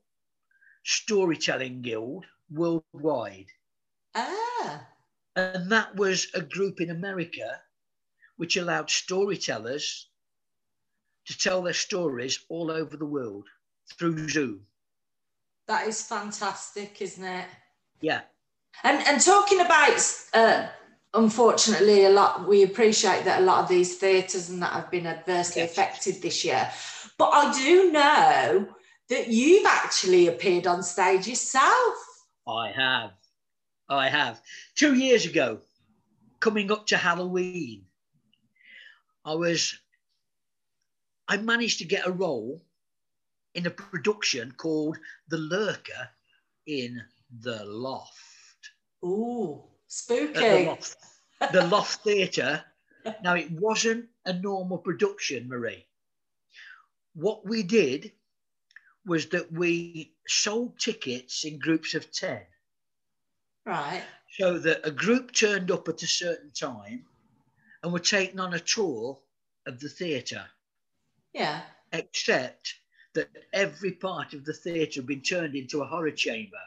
Storytelling 0.83 1.81
Guild 1.81 2.25
Worldwide. 2.51 3.51
Ah. 4.15 4.87
And 5.35 5.71
that 5.71 5.95
was 5.95 6.27
a 6.33 6.41
group 6.41 6.79
in 6.81 6.89
America 6.89 7.61
which 8.37 8.57
allowed 8.57 8.89
storytellers 8.89 10.09
to 11.25 11.37
tell 11.37 11.61
their 11.61 11.73
stories 11.73 12.39
all 12.49 12.69
over 12.71 12.97
the 12.97 13.05
world 13.05 13.47
through 13.97 14.29
Zoom. 14.29 14.65
That 15.67 15.87
is 15.87 16.01
fantastic, 16.03 17.01
isn't 17.01 17.23
it? 17.23 17.45
Yeah, 18.01 18.21
And 18.83 19.01
and 19.07 19.21
talking 19.21 19.61
about, 19.61 19.99
uh, 20.33 20.67
unfortunately, 21.13 22.05
a 22.05 22.09
lot 22.09 22.47
we 22.47 22.63
appreciate 22.63 23.23
that 23.25 23.41
a 23.41 23.45
lot 23.45 23.63
of 23.63 23.69
these 23.69 23.97
theatres 23.97 24.49
and 24.49 24.61
that 24.61 24.73
have 24.73 24.91
been 24.91 25.07
adversely 25.07 25.61
Yes. 25.61 25.71
affected 25.71 26.21
this 26.21 26.43
year. 26.45 26.69
But 27.17 27.29
I 27.33 27.53
do 27.53 27.91
know 27.91 28.67
that 29.09 29.27
you've 29.29 29.65
actually 29.65 30.27
appeared 30.27 30.67
on 30.67 30.83
stage 30.83 31.27
yourself. 31.27 31.95
I 32.47 32.71
have. 32.71 33.11
I 33.89 34.09
have. 34.09 34.41
Two 34.75 34.93
years 34.93 35.25
ago, 35.25 35.59
coming 36.39 36.71
up 36.71 36.85
to 36.87 36.97
Halloween, 36.97 37.85
I 39.25 39.33
was, 39.33 39.77
I 41.27 41.37
managed 41.37 41.79
to 41.79 41.85
get 41.85 42.05
a 42.07 42.11
role 42.11 42.61
in 43.55 43.65
a 43.65 43.71
production 43.71 44.51
called 44.51 44.97
The 45.29 45.37
Lurker 45.37 46.09
in 46.67 47.01
the 47.41 47.63
Loft. 47.65 48.13
Ooh, 49.03 49.63
At 49.63 49.63
the 49.87 50.33
spooky. 50.33 50.65
Loft, 50.65 50.97
the 51.51 51.67
Loft 51.67 52.03
Theatre. 52.03 52.63
Now, 53.23 53.35
it 53.35 53.51
wasn't 53.51 54.05
a 54.25 54.33
normal 54.33 54.77
production, 54.77 55.47
Marie. 55.47 55.85
What 57.13 57.45
we 57.45 57.63
did 57.63 58.11
was 59.05 59.27
that 59.27 59.51
we 59.51 60.13
sold 60.27 60.77
tickets 60.79 61.45
in 61.45 61.59
groups 61.59 61.93
of 61.93 62.11
10 62.11 62.41
Right. 63.65 64.03
so 64.37 64.57
that 64.59 64.81
a 64.83 64.91
group 64.91 65.31
turned 65.31 65.71
up 65.71 65.87
at 65.87 66.01
a 66.01 66.07
certain 66.07 66.51
time 66.51 67.05
and 67.85 67.93
were 67.93 67.99
taken 67.99 68.39
on 68.39 68.55
a 68.55 68.59
tour 68.59 69.15
of 69.67 69.79
the 69.79 69.87
theatre, 69.87 70.47
Yeah. 71.33 71.61
except 71.93 72.73
that 73.13 73.29
every 73.53 73.91
part 73.91 74.33
of 74.33 74.43
the 74.43 74.53
theatre 74.53 75.01
had 75.01 75.05
been 75.05 75.21
turned 75.21 75.55
into 75.55 75.83
a 75.83 75.85
horror 75.85 76.09
chamber. 76.09 76.57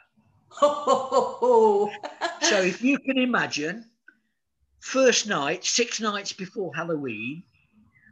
so 0.61 1.91
So 2.41 2.61
if 2.61 2.81
you 2.81 2.97
can 2.99 3.17
imagine, 3.17 3.83
first 4.79 5.27
night, 5.27 5.65
six 5.65 5.99
nights 5.99 6.31
before 6.31 6.73
Halloween, 6.73 7.43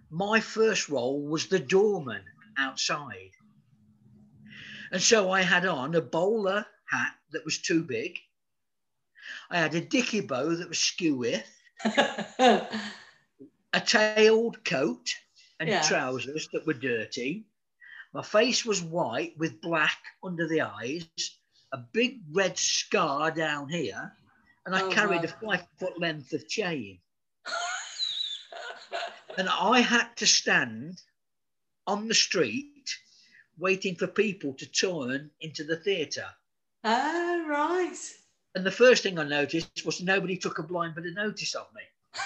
my 0.10 0.42
first 0.42 0.90
role 0.90 1.22
was 1.22 1.48
the 1.48 1.60
doorman 1.60 2.26
outside. 2.58 3.32
And 4.92 5.02
so 5.02 5.32
I 5.32 5.44
had 5.44 5.66
on 5.66 5.96
a 5.96 6.02
bowler 6.02 6.66
hat 6.90 7.14
that 7.32 7.46
was 7.46 7.58
too 7.60 7.84
big. 7.84 8.20
I 9.50 9.60
had 9.60 9.76
a 9.76 9.82
dicky 9.82 10.20
bow 10.20 10.56
that 10.56 10.68
was 10.68 10.78
skew 10.78 11.16
width. 11.16 11.57
a 13.74 13.82
tailed 13.86 14.64
coat 14.66 15.14
and 15.60 15.70
Yeah. 15.70 15.82
trousers 15.82 16.48
that 16.54 16.66
were 16.66 16.74
dirty. 16.74 17.46
My 18.14 18.24
face 18.24 18.66
was 18.66 18.82
white 18.82 19.38
with 19.38 19.62
black 19.62 19.98
under 20.24 20.48
the 20.48 20.62
eyes, 20.62 21.08
a 21.72 21.78
big 21.78 22.22
red 22.32 22.58
scar 22.58 23.32
down 23.32 23.70
here, 23.70 24.12
and 24.66 24.76
I 24.76 24.82
Oh, 24.84 24.92
carried 24.92 25.24
a 25.24 25.28
five 25.28 25.68
foot 25.80 26.00
length 26.00 26.34
of 26.34 26.48
chain. 26.48 27.00
And 29.38 29.48
I 29.50 29.82
had 29.82 30.16
to 30.18 30.26
stand 30.26 31.00
on 31.86 32.08
the 32.08 32.16
street 32.16 32.90
waiting 33.60 33.96
for 33.96 34.08
people 34.08 34.54
to 34.56 34.66
turn 34.66 35.30
into 35.42 35.64
the 35.64 35.78
theatre. 35.78 36.30
Ah, 36.84 37.44
right. 37.48 37.98
And 38.58 38.66
the 38.66 38.72
first 38.72 39.04
thing 39.04 39.20
I 39.20 39.24
noticed 39.24 39.86
was 39.86 40.02
nobody 40.02 40.36
took 40.36 40.58
a 40.58 40.64
blind 40.64 40.96
bit 40.96 41.06
of 41.06 41.14
notice 41.14 41.54
of 41.54 41.68
me. 41.76 41.84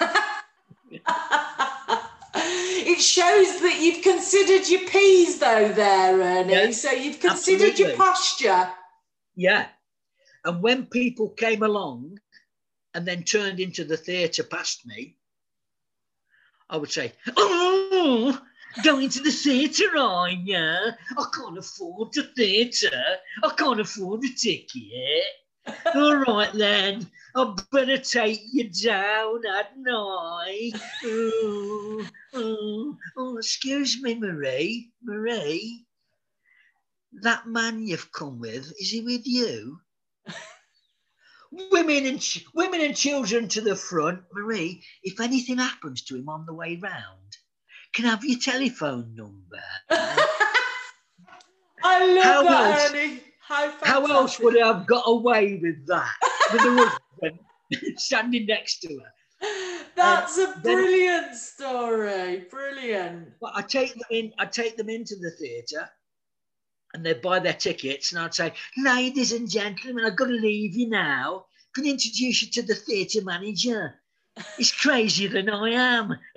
it 2.42 2.98
shows 3.02 3.60
that 3.60 3.78
you've 3.82 4.02
considered 4.02 4.66
your 4.66 4.88
P's 4.88 5.38
though 5.38 5.68
there, 5.68 6.18
Ernie. 6.18 6.52
Yeah, 6.54 6.70
so 6.70 6.90
you've 6.90 7.20
considered 7.20 7.78
your 7.78 7.94
posture. 7.96 8.70
Yeah. 9.36 9.66
And 10.42 10.62
when 10.62 10.86
people 10.86 11.28
came 11.28 11.62
along 11.62 12.18
and 12.94 13.06
then 13.06 13.24
turned 13.24 13.60
into 13.60 13.84
the 13.84 13.98
theatre 13.98 14.44
past 14.44 14.86
me, 14.86 15.18
I 16.70 16.78
would 16.78 16.90
say, 16.90 17.12
Oh, 17.36 18.40
going 18.82 19.10
to 19.10 19.20
the 19.20 19.32
theatre, 19.32 19.98
are 19.98 20.30
you? 20.30 20.56
I 20.56 21.26
can't 21.34 21.58
afford 21.58 22.14
the 22.14 22.22
theatre. 22.34 23.18
I 23.44 23.50
can't 23.50 23.80
afford 23.80 24.24
a 24.24 24.28
ticket. 24.34 25.24
All 25.94 26.16
right 26.16 26.52
then, 26.52 27.06
I 27.36 27.54
better 27.70 27.98
take 27.98 28.42
you 28.52 28.68
down, 28.70 29.42
hadn't 29.44 29.86
I? 29.88 30.72
Oh, 31.04 32.06
oh, 32.34 32.96
oh, 33.16 33.36
excuse 33.38 34.00
me, 34.02 34.14
Marie. 34.18 34.90
Marie, 35.02 35.84
that 37.22 37.46
man 37.46 37.86
you've 37.86 38.10
come 38.12 38.38
with, 38.40 38.72
is 38.80 38.90
he 38.90 39.00
with 39.02 39.26
you? 39.26 39.78
women 41.70 42.06
and 42.06 42.20
ch- 42.20 42.44
women 42.54 42.80
and 42.80 42.96
children 42.96 43.46
to 43.48 43.60
the 43.60 43.76
front. 43.76 44.20
Marie, 44.32 44.82
if 45.04 45.20
anything 45.20 45.58
happens 45.58 46.02
to 46.02 46.16
him 46.16 46.28
on 46.28 46.44
the 46.46 46.54
way 46.54 46.78
round, 46.82 47.36
can 47.94 48.06
I 48.06 48.10
have 48.10 48.24
your 48.24 48.38
telephone 48.40 49.14
number? 49.14 49.62
I 51.84 52.06
love 52.14 52.24
How 52.24 52.42
that, 52.42 52.80
else- 52.80 52.90
Ernie. 52.94 53.21
How, 53.52 53.70
How 53.82 54.06
else 54.06 54.40
would 54.40 54.58
I 54.60 54.66
have 54.66 54.86
got 54.86 55.02
away 55.06 55.58
with 55.60 55.86
that? 55.86 56.14
With 56.52 56.62
the 56.62 56.98
husband 57.20 57.38
standing 57.98 58.46
next 58.46 58.78
to 58.80 58.88
her. 58.98 59.12
That's 59.94 60.38
um, 60.38 60.44
a 60.44 60.60
then- 60.62 60.76
brilliant 60.76 61.34
story. 61.34 62.46
Brilliant. 62.50 63.28
But 63.40 63.52
I 63.54 63.60
take 63.62 63.92
them 63.92 64.02
in. 64.10 64.32
I 64.38 64.46
take 64.46 64.76
them 64.78 64.88
into 64.88 65.16
the 65.16 65.30
theatre, 65.32 65.86
and 66.94 67.04
they 67.04 67.12
buy 67.14 67.40
their 67.40 67.52
tickets, 67.52 68.12
and 68.12 68.20
I'd 68.22 68.34
say, 68.34 68.54
"Ladies 68.78 69.32
and 69.32 69.50
gentlemen, 69.50 70.04
I've 70.06 70.16
got 70.16 70.26
to 70.26 70.32
leave 70.32 70.74
you 70.74 70.88
now. 70.88 71.44
Can 71.74 71.84
I 71.84 71.90
introduce 71.90 72.42
you 72.42 72.50
to 72.52 72.62
the 72.62 72.74
theatre 72.74 73.22
manager? 73.22 73.94
He's 74.56 74.72
crazier 74.72 75.28
than 75.28 75.50
I 75.50 75.70
am." 75.70 76.16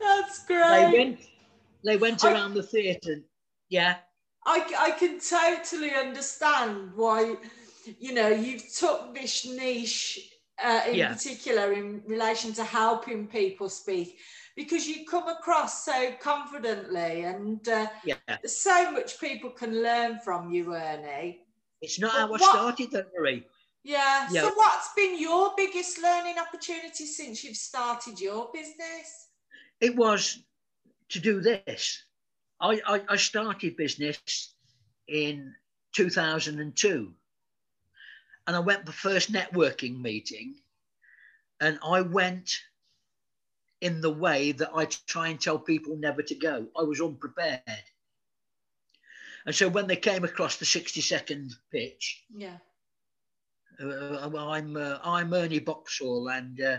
That's 0.00 0.44
great. 0.46 0.90
they 0.90 0.98
went. 0.98 1.20
They 1.84 1.96
went 1.96 2.24
I- 2.24 2.32
around 2.32 2.54
the 2.54 2.62
theatre. 2.62 3.22
Yeah, 3.70 3.96
I, 4.48 4.58
I 4.88 4.90
can 4.92 5.20
totally 5.20 5.92
understand 5.94 6.92
why, 6.96 7.36
you 7.98 8.12
know, 8.14 8.28
you've 8.28 8.66
took 8.74 9.14
this 9.14 9.44
niche 9.46 10.30
uh, 10.64 10.82
in 10.88 10.94
Yeah. 10.96 11.12
particular 11.12 11.72
in 11.72 12.02
relation 12.06 12.52
to 12.54 12.64
helping 12.64 13.26
people 13.26 13.68
speak 13.68 14.18
because 14.56 14.88
you 14.88 15.04
come 15.06 15.28
across 15.28 15.84
so 15.84 16.12
confidently 16.20 17.24
and 17.24 17.68
uh, 17.68 17.86
yeah. 18.04 18.16
there's 18.26 18.56
so 18.56 18.90
much 18.90 19.20
people 19.20 19.50
can 19.50 19.82
learn 19.82 20.18
from 20.24 20.50
you, 20.50 20.74
Ernie. 20.74 21.40
It's 21.82 22.00
not 22.00 22.12
But 22.12 22.18
how 22.18 22.26
I 22.26 22.30
what- 22.30 22.40
started, 22.40 22.90
though, 22.90 23.04
Marie. 23.16 23.44
Yeah. 23.84 24.26
Yeah. 24.30 24.42
So, 24.42 24.54
what's 24.54 24.90
been 24.96 25.20
your 25.20 25.52
biggest 25.56 26.02
learning 26.02 26.36
opportunity 26.38 27.06
since 27.06 27.44
you've 27.44 27.56
started 27.56 28.20
your 28.20 28.50
business? 28.52 29.28
It 29.80 29.94
was 29.94 30.42
to 31.10 31.20
do 31.20 31.40
this. 31.40 32.02
I, 32.60 32.80
I, 32.86 33.02
I 33.08 33.16
started 33.16 33.76
business 33.76 34.54
in 35.06 35.54
2002 35.92 37.12
and 38.46 38.56
I 38.56 38.60
went 38.60 38.86
for 38.86 38.92
first 38.92 39.32
networking 39.32 40.00
meeting 40.00 40.56
and 41.60 41.78
I 41.84 42.00
went 42.02 42.50
in 43.80 44.00
the 44.00 44.12
way 44.12 44.52
that 44.52 44.70
I 44.74 44.86
try 44.86 45.28
and 45.28 45.40
tell 45.40 45.58
people 45.58 45.96
never 45.96 46.22
to 46.22 46.34
go. 46.34 46.66
I 46.76 46.82
was 46.82 47.00
unprepared. 47.00 47.62
And 49.46 49.54
so 49.54 49.68
when 49.68 49.86
they 49.86 49.96
came 49.96 50.24
across 50.24 50.56
the 50.56 50.64
60 50.64 51.00
second 51.00 51.54
pitch, 51.70 52.24
Yeah. 52.34 52.58
Uh, 53.80 54.28
I'm 54.36 54.76
uh, 54.76 54.98
I'm 55.04 55.32
Ernie 55.32 55.60
Boxall, 55.60 56.30
and 56.30 56.60
uh, 56.60 56.78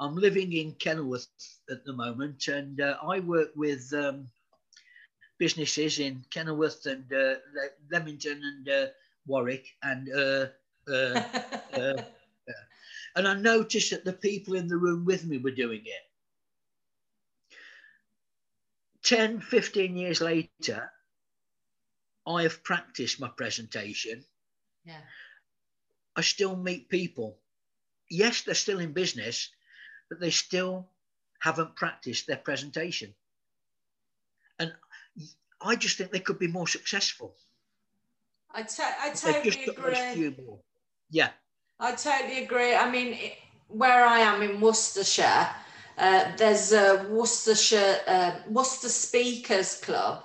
I'm 0.00 0.16
living 0.16 0.52
in 0.52 0.74
Kenilworth 0.74 1.28
at 1.70 1.84
the 1.84 1.92
moment, 1.92 2.48
and 2.48 2.80
uh, 2.80 2.96
I 3.00 3.20
work 3.20 3.50
with 3.54 3.92
um, 3.94 4.26
businesses 5.40 5.98
in 5.98 6.22
Kenilworth 6.30 6.86
and 6.86 7.10
uh, 7.12 7.34
Leamington 7.90 8.40
and 8.44 8.68
uh, 8.68 8.86
Warwick, 9.26 9.66
and 9.82 10.08
and 13.16 13.26
I 13.26 13.34
noticed 13.34 13.90
that 13.90 14.04
the 14.04 14.12
people 14.12 14.54
in 14.54 14.68
the 14.68 14.76
room 14.76 15.04
with 15.04 15.24
me 15.24 15.38
were 15.38 15.50
doing 15.50 15.82
it. 15.84 16.04
10, 19.02 19.40
15 19.40 19.96
years 19.96 20.20
later, 20.20 20.92
I 22.26 22.42
have 22.42 22.62
practiced 22.62 23.18
my 23.18 23.28
presentation. 23.28 24.24
Yeah. 24.84 25.00
I 26.14 26.20
still 26.20 26.54
meet 26.54 26.90
people. 26.90 27.38
Yes, 28.10 28.42
they're 28.42 28.54
still 28.54 28.78
in 28.78 28.92
business, 28.92 29.48
but 30.08 30.20
they 30.20 30.30
still 30.30 30.88
haven't 31.40 31.76
practiced 31.76 32.26
their 32.26 32.36
presentation. 32.36 33.14
I 35.60 35.76
just 35.76 35.98
think 35.98 36.10
they 36.10 36.20
could 36.20 36.38
be 36.38 36.48
more 36.48 36.66
successful. 36.66 37.34
I, 38.52 38.62
to- 38.62 38.82
I 38.82 39.10
totally 39.10 39.64
agree. 39.66 40.34
Yeah. 41.10 41.30
I 41.78 41.94
totally 41.94 42.44
agree. 42.44 42.74
I 42.74 42.90
mean, 42.90 43.14
it, 43.14 43.34
where 43.68 44.04
I 44.04 44.20
am 44.20 44.42
in 44.42 44.60
Worcestershire, 44.60 45.48
uh, 45.98 46.36
there's 46.36 46.72
a 46.72 47.06
Worcestershire 47.10 48.00
uh, 48.06 48.32
Worcester 48.48 48.88
Speakers 48.88 49.80
Club. 49.80 50.24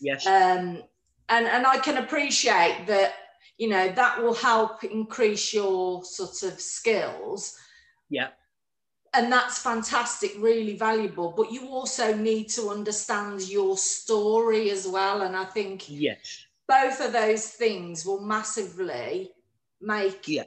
Yes. 0.00 0.26
Um, 0.26 0.82
and 1.28 1.46
and 1.46 1.66
I 1.66 1.78
can 1.78 1.98
appreciate 1.98 2.84
that. 2.86 3.14
You 3.58 3.68
know 3.68 3.92
that 3.92 4.22
will 4.22 4.34
help 4.34 4.84
increase 4.84 5.52
your 5.52 6.02
sort 6.02 6.42
of 6.50 6.58
skills. 6.58 7.58
Yeah. 8.08 8.28
And 9.12 9.32
that's 9.32 9.58
fantastic, 9.58 10.34
really 10.38 10.76
valuable. 10.76 11.34
But 11.36 11.50
you 11.50 11.68
also 11.68 12.14
need 12.14 12.48
to 12.50 12.70
understand 12.70 13.48
your 13.48 13.76
story 13.76 14.70
as 14.70 14.86
well. 14.86 15.22
And 15.22 15.36
I 15.36 15.44
think 15.44 15.88
yes, 15.88 16.46
both 16.68 17.00
of 17.00 17.12
those 17.12 17.48
things 17.48 18.06
will 18.06 18.20
massively 18.20 19.32
make 19.80 20.28
yeah 20.28 20.44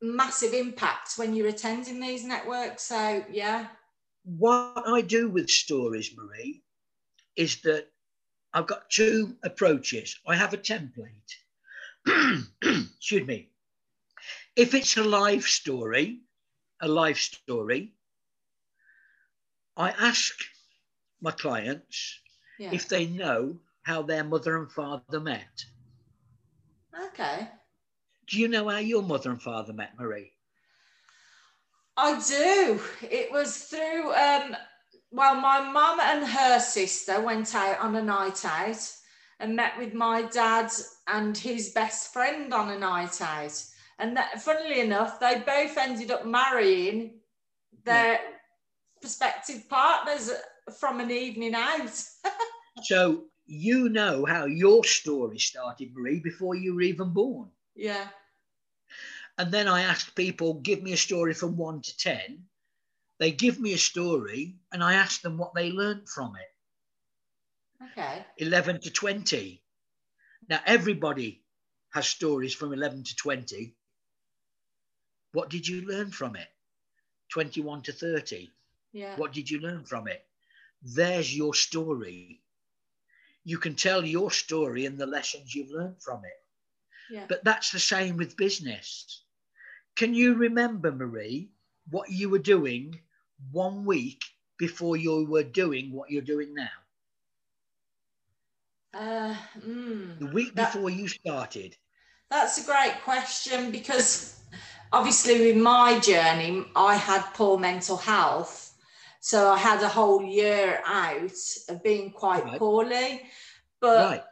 massive 0.00 0.54
impact 0.54 1.14
when 1.16 1.34
you're 1.34 1.48
attending 1.48 2.00
these 2.00 2.24
networks. 2.24 2.84
So, 2.84 3.24
yeah. 3.30 3.66
What 4.24 4.84
I 4.86 5.00
do 5.00 5.28
with 5.28 5.50
stories, 5.50 6.14
Marie, 6.16 6.62
is 7.36 7.60
that 7.62 7.86
I've 8.52 8.66
got 8.66 8.90
two 8.90 9.36
approaches. 9.42 10.18
I 10.26 10.36
have 10.36 10.54
a 10.54 10.58
template. 10.58 11.10
Excuse 12.62 13.26
me. 13.26 13.48
If 14.56 14.74
it's 14.74 14.96
a 14.96 15.04
live 15.04 15.44
story, 15.44 16.20
a 16.80 16.88
life 16.88 17.18
story, 17.18 17.92
I 19.76 19.90
ask 19.90 20.34
my 21.20 21.30
clients 21.30 22.20
yeah. 22.58 22.70
if 22.72 22.88
they 22.88 23.06
know 23.06 23.56
how 23.82 24.02
their 24.02 24.24
mother 24.24 24.56
and 24.58 24.70
father 24.70 25.20
met. 25.20 25.64
Okay. 27.06 27.48
Do 28.26 28.38
you 28.38 28.48
know 28.48 28.68
how 28.68 28.78
your 28.78 29.02
mother 29.02 29.30
and 29.30 29.40
father 29.40 29.72
met, 29.72 29.98
Marie? 29.98 30.32
I 31.96 32.20
do. 32.20 32.80
It 33.02 33.32
was 33.32 33.56
through, 33.64 34.12
um, 34.14 34.56
well, 35.10 35.34
my 35.36 35.60
mum 35.60 35.98
and 36.00 36.26
her 36.26 36.60
sister 36.60 37.20
went 37.20 37.54
out 37.54 37.80
on 37.80 37.96
a 37.96 38.02
night 38.02 38.44
out 38.44 38.92
and 39.40 39.56
met 39.56 39.78
with 39.78 39.94
my 39.94 40.22
dad 40.22 40.70
and 41.06 41.36
his 41.36 41.70
best 41.70 42.12
friend 42.12 42.52
on 42.52 42.70
a 42.70 42.78
night 42.78 43.20
out. 43.22 43.64
And 43.98 44.16
that, 44.16 44.40
funnily 44.40 44.80
enough, 44.80 45.18
they 45.18 45.42
both 45.44 45.76
ended 45.76 46.10
up 46.10 46.24
marrying 46.24 47.18
their 47.84 48.12
yeah. 48.12 48.20
prospective 49.00 49.68
partners 49.68 50.30
from 50.78 51.00
an 51.00 51.10
evening 51.10 51.54
out. 51.54 51.90
so 52.84 53.24
you 53.46 53.88
know 53.88 54.24
how 54.24 54.44
your 54.44 54.84
story 54.84 55.38
started, 55.38 55.94
Marie, 55.94 56.20
before 56.20 56.54
you 56.54 56.74
were 56.74 56.82
even 56.82 57.10
born. 57.12 57.48
Yeah. 57.74 58.06
And 59.38 59.50
then 59.52 59.68
I 59.68 59.82
ask 59.82 60.14
people, 60.14 60.54
give 60.54 60.82
me 60.82 60.92
a 60.92 60.96
story 60.96 61.32
from 61.32 61.56
one 61.56 61.80
to 61.80 61.96
10. 61.96 62.44
They 63.18 63.32
give 63.32 63.58
me 63.58 63.72
a 63.72 63.78
story 63.78 64.56
and 64.72 64.82
I 64.82 64.94
ask 64.94 65.22
them 65.22 65.38
what 65.38 65.54
they 65.54 65.70
learned 65.70 66.08
from 66.08 66.34
it. 66.36 67.90
Okay. 67.92 68.24
11 68.38 68.80
to 68.82 68.90
20. 68.90 69.62
Now, 70.48 70.60
everybody 70.66 71.42
has 71.90 72.08
stories 72.08 72.54
from 72.54 72.72
11 72.72 73.04
to 73.04 73.16
20. 73.16 73.74
What 75.32 75.50
did 75.50 75.66
you 75.68 75.82
learn 75.82 76.10
from 76.10 76.36
it? 76.36 76.48
21 77.30 77.82
to 77.82 77.92
30. 77.92 78.50
Yeah. 78.92 79.16
What 79.16 79.32
did 79.32 79.50
you 79.50 79.60
learn 79.60 79.84
from 79.84 80.08
it? 80.08 80.24
There's 80.82 81.36
your 81.36 81.54
story. 81.54 82.40
You 83.44 83.58
can 83.58 83.74
tell 83.74 84.04
your 84.04 84.30
story 84.30 84.86
and 84.86 84.98
the 84.98 85.06
lessons 85.06 85.54
you've 85.54 85.70
learned 85.70 86.02
from 86.02 86.24
it. 86.24 86.40
Yeah. 87.10 87.24
But 87.28 87.44
that's 87.44 87.70
the 87.70 87.78
same 87.78 88.16
with 88.16 88.36
business. 88.36 89.22
Can 89.96 90.14
you 90.14 90.34
remember, 90.34 90.92
Marie, 90.92 91.50
what 91.90 92.10
you 92.10 92.28
were 92.28 92.38
doing 92.38 93.00
one 93.50 93.84
week 93.84 94.22
before 94.58 94.96
you 94.96 95.24
were 95.26 95.42
doing 95.42 95.92
what 95.92 96.10
you're 96.10 96.22
doing 96.22 96.54
now? 96.54 96.68
Uh, 98.94 99.34
mm, 99.58 100.18
the 100.18 100.26
week 100.26 100.54
that, 100.54 100.72
before 100.72 100.90
you 100.90 101.08
started. 101.08 101.76
That's 102.30 102.62
a 102.62 102.66
great 102.66 102.94
question 103.04 103.70
because 103.70 104.37
obviously, 104.92 105.40
with 105.46 105.56
my 105.56 105.98
journey, 105.98 106.64
I 106.76 106.96
had 106.96 107.22
poor 107.34 107.58
mental 107.58 107.96
health. 107.96 108.74
So 109.20 109.50
I 109.50 109.58
had 109.58 109.82
a 109.82 109.88
whole 109.88 110.24
year 110.24 110.80
out 110.86 111.32
of 111.68 111.82
being 111.82 112.10
quite 112.10 112.44
right. 112.44 112.58
poorly. 112.58 113.22
But 113.80 114.24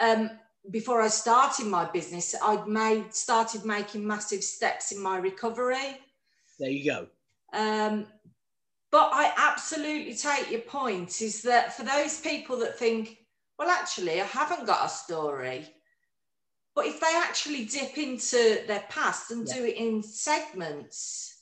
right. 0.00 0.10
um, 0.10 0.30
before 0.70 1.02
I 1.02 1.08
started 1.08 1.66
my 1.66 1.90
business, 1.90 2.34
I'd 2.42 2.66
made 2.66 3.14
started 3.14 3.64
making 3.64 4.06
massive 4.06 4.44
steps 4.44 4.92
in 4.92 5.02
my 5.02 5.18
recovery. 5.18 5.98
There 6.58 6.70
you 6.70 6.84
go. 6.84 7.06
Um, 7.52 8.06
but 8.90 9.10
I 9.12 9.32
absolutely 9.36 10.14
take 10.14 10.50
your 10.50 10.60
point 10.60 11.20
is 11.20 11.42
that 11.42 11.76
for 11.76 11.82
those 11.82 12.20
people 12.20 12.56
that 12.58 12.78
think, 12.78 13.18
well, 13.58 13.68
actually, 13.68 14.20
I 14.20 14.24
haven't 14.24 14.66
got 14.66 14.86
a 14.86 14.88
story. 14.88 15.66
But 16.74 16.86
if 16.86 17.00
they 17.00 17.14
actually 17.16 17.66
dip 17.66 17.96
into 17.98 18.62
their 18.66 18.84
past 18.88 19.30
and 19.30 19.46
yeah. 19.46 19.54
do 19.54 19.64
it 19.64 19.76
in 19.76 20.02
segments, 20.02 21.34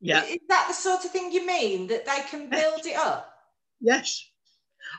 yeah. 0.00 0.24
Is 0.24 0.38
that 0.48 0.66
the 0.68 0.74
sort 0.74 1.04
of 1.04 1.10
thing 1.10 1.32
you 1.32 1.46
mean? 1.46 1.86
That 1.86 2.04
they 2.04 2.20
can 2.28 2.50
build 2.50 2.86
it 2.86 2.96
up? 2.96 3.32
Yes. 3.80 4.28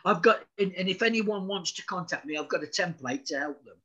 I've 0.06 0.22
got, 0.22 0.44
and, 0.58 0.74
and 0.74 0.90
if 0.90 1.02
anyone 1.02 1.48
wants 1.48 1.72
to 1.74 1.86
contact 1.86 2.26
me, 2.26 2.38
I've 2.38 2.50
got 2.50 2.64
a 2.64 2.68
template 2.68 3.26
to 3.26 3.40
help 3.40 3.64
them. 3.64 3.76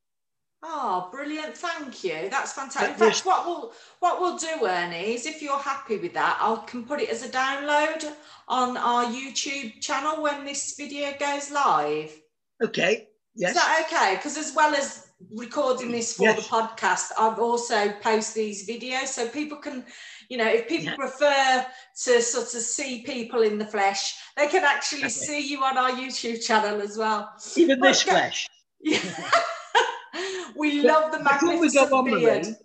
Oh, 0.65 1.09
brilliant! 1.11 1.57
Thank 1.57 2.05
you. 2.05 2.29
That's 2.31 2.53
fantastic. 2.53 2.93
In 2.93 2.97
fact, 2.97 3.27
what 3.27 3.45
we'll 3.45 3.73
what 3.99 4.21
we'll 4.21 4.37
do, 4.37 4.65
Ernie, 4.65 5.15
is 5.15 5.27
if 5.27 5.43
you're 5.43 5.59
happy 5.59 5.97
with 5.97 6.15
that, 6.15 6.39
I 6.41 6.63
can 6.67 6.85
put 6.85 7.01
it 7.01 7.09
as 7.09 7.25
a 7.25 7.29
download 7.29 8.13
on 8.47 8.77
our 8.77 9.05
YouTube 9.07 9.81
channel 9.81 10.23
when 10.23 10.45
this 10.45 10.77
video 10.77 11.15
goes 11.19 11.51
live. 11.51 12.17
Okay. 12.63 13.09
Yes. 13.35 13.51
Is 13.51 13.57
that 13.57 13.87
okay? 13.87 14.17
Because 14.17 14.37
as 14.37 14.53
well 14.55 14.73
as 14.73 15.09
recording 15.31 15.93
this 15.93 16.17
for 16.17 16.25
yes. 16.25 16.37
the 16.37 16.55
podcast, 16.55 17.13
I've 17.19 17.39
also 17.39 17.93
post 18.01 18.35
these 18.35 18.67
videos 18.67 19.09
so 19.09 19.29
people 19.29 19.59
can 19.59 19.85
you 20.33 20.39
know, 20.39 20.49
if 20.49 20.67
people 20.67 20.87
yeah. 20.87 20.97
prefer 20.97 21.67
to 22.05 22.23
sort 22.23 22.55
of 22.55 22.63
see 22.63 23.03
people 23.03 23.43
in 23.43 23.59
the 23.59 23.67
flesh, 23.67 24.17
they 24.35 24.47
can 24.47 24.65
actually 24.65 25.11
see 25.11 25.47
you 25.47 25.63
on 25.63 25.77
our 25.77 25.91
YouTube 25.91 26.43
channel 26.43 26.81
as 26.81 26.97
well. 26.97 27.35
Even 27.55 27.79
but 27.79 27.89
this 27.89 28.03
go- 28.03 28.13
flesh. 28.13 28.49
Yeah. 28.81 28.99
we 30.57 30.81
but 30.81 30.87
love 30.87 31.13
the 31.13 31.23
magnificent 31.23 31.61
we 31.61 31.91
go 31.91 31.99
on, 31.99 32.05
beard. 32.07 32.45
Marie, 32.45 32.57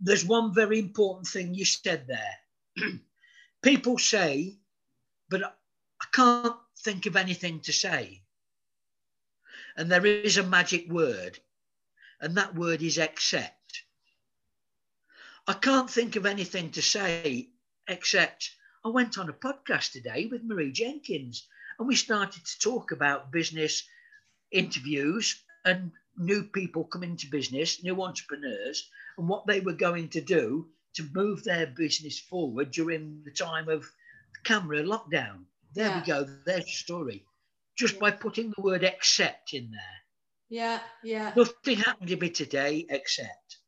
there's 0.00 0.24
one 0.24 0.54
very 0.54 0.78
important 0.78 1.26
thing 1.26 1.52
you 1.52 1.66
said 1.66 2.06
there. 2.06 2.88
people 3.62 3.98
say, 3.98 4.56
but 5.28 5.42
I 5.42 6.06
can't 6.14 6.56
think 6.84 7.04
of 7.04 7.16
anything 7.16 7.60
to 7.60 7.72
say. 7.72 8.22
And 9.76 9.92
there 9.92 10.06
is 10.06 10.38
a 10.38 10.42
magic 10.42 10.90
word, 10.90 11.38
and 12.24 12.38
that 12.38 12.54
word 12.54 12.82
is 12.82 12.98
accept. 12.98 13.82
I 15.46 15.52
can't 15.52 15.90
think 15.90 16.16
of 16.16 16.24
anything 16.24 16.70
to 16.70 16.80
say 16.80 17.50
except 17.86 18.50
I 18.82 18.88
went 18.88 19.18
on 19.18 19.28
a 19.28 19.34
podcast 19.34 19.92
today 19.92 20.26
with 20.30 20.42
Marie 20.42 20.72
Jenkins 20.72 21.46
and 21.78 21.86
we 21.86 21.96
started 21.96 22.42
to 22.46 22.58
talk 22.60 22.92
about 22.92 23.30
business 23.30 23.86
interviews 24.50 25.44
and 25.66 25.92
new 26.16 26.44
people 26.44 26.84
coming 26.84 27.18
to 27.18 27.26
business, 27.26 27.82
new 27.82 28.02
entrepreneurs, 28.02 28.88
and 29.18 29.28
what 29.28 29.46
they 29.46 29.60
were 29.60 29.74
going 29.74 30.08
to 30.08 30.22
do 30.22 30.66
to 30.94 31.06
move 31.12 31.44
their 31.44 31.66
business 31.66 32.18
forward 32.18 32.70
during 32.70 33.20
the 33.26 33.32
time 33.32 33.68
of 33.68 33.84
camera 34.44 34.82
lockdown. 34.82 35.44
There 35.74 35.88
yeah. 35.88 36.00
we 36.00 36.06
go. 36.06 36.26
There's 36.46 36.64
the 36.64 36.70
story. 36.70 37.26
Just 37.76 37.94
yeah. 37.94 38.00
by 38.00 38.10
putting 38.12 38.50
the 38.56 38.62
word 38.62 38.82
accept 38.82 39.52
in 39.52 39.70
there. 39.70 40.03
Yeah, 40.48 40.80
yeah. 41.02 41.32
Nothing 41.36 41.78
happened 41.78 42.08
to 42.08 42.16
me 42.16 42.30
today 42.30 42.86
except. 42.88 43.58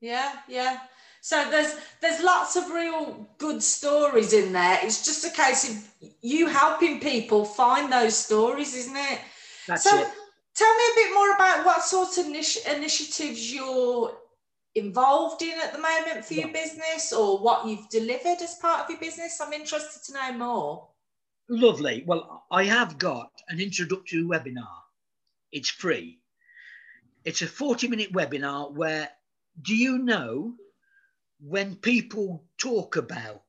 Yeah, 0.00 0.32
yeah. 0.48 0.78
So 1.20 1.50
there's 1.50 1.74
there's 2.02 2.22
lots 2.22 2.56
of 2.56 2.70
real 2.70 3.26
good 3.38 3.62
stories 3.62 4.34
in 4.34 4.52
there. 4.52 4.78
It's 4.82 5.04
just 5.04 5.24
a 5.24 5.30
case 5.30 5.70
of 5.70 6.10
you 6.20 6.48
helping 6.48 7.00
people 7.00 7.46
find 7.46 7.90
those 7.90 8.14
stories, 8.14 8.74
isn't 8.74 8.96
it? 8.96 9.20
That's 9.66 9.84
so 9.84 9.96
it. 9.96 10.08
tell 10.54 10.74
me 10.74 10.84
a 10.84 10.96
bit 10.96 11.14
more 11.14 11.34
about 11.34 11.64
what 11.64 11.82
sort 11.82 12.18
of 12.18 12.26
initi- 12.26 12.76
initiatives 12.76 13.50
you're 13.50 14.14
involved 14.74 15.40
in 15.40 15.58
at 15.60 15.72
the 15.72 15.78
moment 15.78 16.26
for 16.26 16.34
your 16.34 16.48
business 16.52 17.12
or 17.12 17.38
what 17.38 17.66
you've 17.66 17.88
delivered 17.88 18.42
as 18.42 18.56
part 18.56 18.84
of 18.84 18.90
your 18.90 19.00
business. 19.00 19.40
I'm 19.40 19.54
interested 19.54 20.02
to 20.04 20.12
know 20.12 20.32
more. 20.32 20.88
Lovely. 21.48 22.04
Well, 22.06 22.44
I 22.50 22.64
have 22.64 22.98
got 22.98 23.30
an 23.48 23.60
introductory 23.60 24.22
webinar. 24.22 24.83
It's 25.54 25.70
free. 25.70 26.18
It's 27.24 27.40
a 27.40 27.46
40 27.46 27.86
minute 27.86 28.12
webinar 28.12 28.72
where 28.72 29.08
do 29.62 29.76
you 29.76 29.98
know 29.98 30.56
when 31.38 31.76
people 31.76 32.44
talk 32.58 32.96
about 32.96 33.44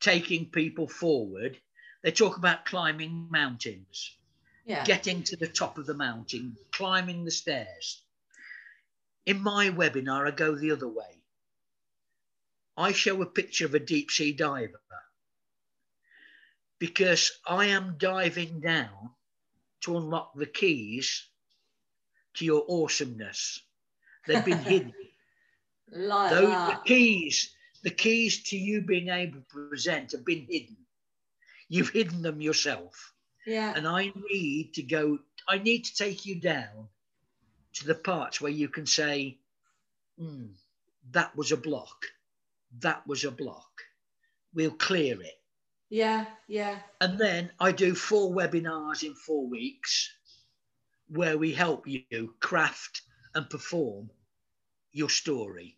taking 0.00 0.50
people 0.50 0.88
forward, 0.88 1.56
they 2.02 2.10
talk 2.10 2.38
about 2.38 2.64
climbing 2.64 3.28
mountains, 3.30 4.16
Yeah. 4.64 4.84
getting 4.84 5.22
to 5.22 5.36
the 5.36 5.46
top 5.46 5.78
of 5.78 5.86
the 5.86 5.94
mountain, 5.94 6.56
climbing 6.72 7.24
the 7.24 7.30
stairs. 7.30 8.02
In 9.26 9.40
my 9.40 9.70
webinar, 9.70 10.26
I 10.26 10.32
go 10.32 10.56
the 10.56 10.72
other 10.72 10.88
way. 10.88 11.22
I 12.76 12.90
show 12.90 13.22
a 13.22 13.26
picture 13.26 13.66
of 13.66 13.74
a 13.74 13.78
deep 13.78 14.10
sea 14.10 14.32
diver 14.32 14.82
because 16.80 17.38
I 17.46 17.66
am 17.66 17.96
diving 17.96 18.58
down 18.60 19.14
to 19.82 19.96
unlock 19.96 20.34
the 20.34 20.46
keys 20.46 21.26
to 22.34 22.44
your 22.44 22.64
awesomeness. 22.68 23.62
They've 24.26 24.44
been 24.44 24.58
hidden. 24.58 24.92
like 25.90 26.30
Those 26.30 26.50
the 26.50 26.80
keys, 26.84 27.54
the 27.82 27.90
keys 27.90 28.44
to 28.50 28.56
you 28.56 28.82
being 28.82 29.08
able 29.08 29.40
to 29.40 29.68
present 29.68 30.12
have 30.12 30.24
been 30.24 30.46
hidden. 30.48 30.76
You've 31.68 31.90
hidden 31.90 32.22
them 32.22 32.40
yourself. 32.40 33.12
Yeah. 33.46 33.72
And 33.74 33.86
I 33.86 34.12
need 34.30 34.74
to 34.74 34.82
go, 34.82 35.18
I 35.48 35.58
need 35.58 35.84
to 35.84 35.94
take 35.94 36.26
you 36.26 36.40
down 36.40 36.88
to 37.74 37.86
the 37.86 37.94
parts 37.94 38.40
where 38.40 38.52
you 38.52 38.68
can 38.68 38.86
say, 38.86 39.38
"Hmm, 40.18 40.48
that 41.12 41.34
was 41.36 41.52
a 41.52 41.56
block. 41.56 42.06
That 42.80 43.06
was 43.06 43.24
a 43.24 43.30
block. 43.30 43.82
We'll 44.54 44.72
clear 44.72 45.20
it. 45.20 45.39
Yeah. 45.90 46.26
Yeah. 46.46 46.78
And 47.00 47.18
then 47.18 47.50
I 47.58 47.72
do 47.72 47.94
four 47.94 48.32
webinars 48.32 49.02
in 49.02 49.14
four 49.14 49.46
weeks 49.48 50.08
where 51.08 51.36
we 51.36 51.52
help 51.52 51.86
you 51.86 52.34
craft 52.38 53.02
and 53.34 53.50
perform 53.50 54.10
your 54.92 55.10
story. 55.10 55.76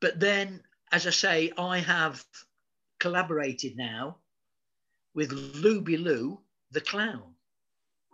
But 0.00 0.18
then, 0.18 0.62
as 0.90 1.06
I 1.06 1.10
say, 1.10 1.52
I 1.56 1.78
have 1.78 2.24
collaborated 2.98 3.76
now 3.76 4.16
with 5.14 5.30
Luby 5.30 6.02
Lou, 6.02 6.40
the 6.70 6.80
clown. 6.80 7.34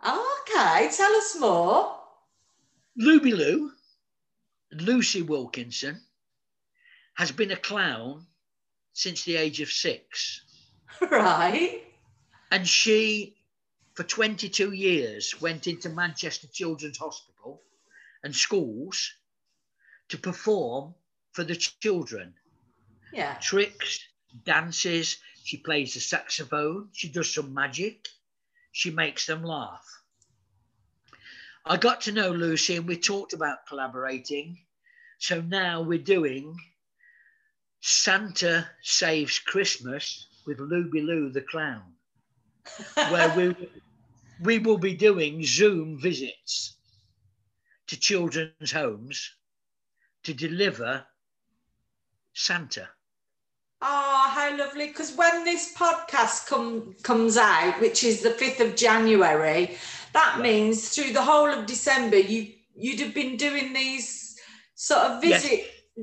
Okay. 0.05 0.89
Tell 0.95 1.15
us 1.15 1.37
more. 1.39 1.95
Luby 2.99 3.35
Lou, 3.35 3.71
Lucy 4.73 5.21
Wilkinson, 5.21 6.01
has 7.15 7.31
been 7.31 7.51
a 7.51 7.55
clown 7.55 8.25
since 8.93 9.23
the 9.23 9.35
age 9.35 9.61
of 9.61 9.69
six. 9.69 10.41
Right. 11.09 11.83
And 12.51 12.67
she, 12.67 13.37
for 13.93 14.03
22 14.03 14.73
years, 14.73 15.39
went 15.39 15.67
into 15.67 15.87
Manchester 15.87 16.47
Children's 16.51 16.97
Hospital 16.97 17.61
and 18.23 18.35
schools 18.35 19.13
to 20.09 20.17
perform 20.17 20.93
for 21.31 21.43
the 21.43 21.55
children. 21.55 22.33
Yeah. 23.13 23.35
Tricks, 23.35 23.99
dances, 24.43 25.17
she 25.43 25.57
plays 25.57 25.93
the 25.93 25.99
saxophone, 25.99 26.89
she 26.91 27.09
does 27.09 27.33
some 27.33 27.53
magic, 27.53 28.07
she 28.71 28.91
makes 28.91 29.25
them 29.25 29.43
laugh. 29.43 29.85
I 31.65 31.77
got 31.77 32.01
to 32.01 32.11
know 32.11 32.31
Lucy 32.31 32.75
and 32.75 32.87
we 32.87 32.97
talked 32.97 33.33
about 33.33 33.67
collaborating. 33.67 34.57
So 35.19 35.41
now 35.41 35.81
we're 35.81 35.99
doing 35.99 36.57
Santa 37.81 38.69
Saves 38.81 39.39
Christmas 39.39 40.27
with 40.45 40.59
Luby 40.59 41.05
Lou 41.05 41.29
the 41.29 41.41
Clown 41.41 41.93
where 43.09 43.35
we 43.35 43.55
we 44.41 44.59
will 44.59 44.77
be 44.77 44.95
doing 44.95 45.43
Zoom 45.43 45.99
visits 45.99 46.77
to 47.87 47.99
children's 47.99 48.71
homes 48.71 49.33
to 50.23 50.33
deliver 50.33 51.05
Santa. 52.33 52.87
Oh, 53.81 54.31
how 54.33 54.57
lovely! 54.57 54.87
Because 54.87 55.15
when 55.15 55.43
this 55.45 55.73
podcast 55.73 56.47
come 56.47 56.95
comes 57.01 57.37
out, 57.37 57.79
which 57.79 58.03
is 58.03 58.21
the 58.21 58.31
fifth 58.31 58.59
of 58.59 58.75
January, 58.75 59.77
that 60.13 60.39
means 60.41 60.89
through 60.89 61.13
the 61.13 61.21
whole 61.21 61.49
of 61.49 61.65
December, 61.65 62.17
you 62.17 62.53
you'd 62.75 62.99
have 62.99 63.13
been 63.13 63.37
doing 63.37 63.73
these 63.73 64.37
sort 64.75 65.01
of 65.01 65.23
Yes. 65.23 65.43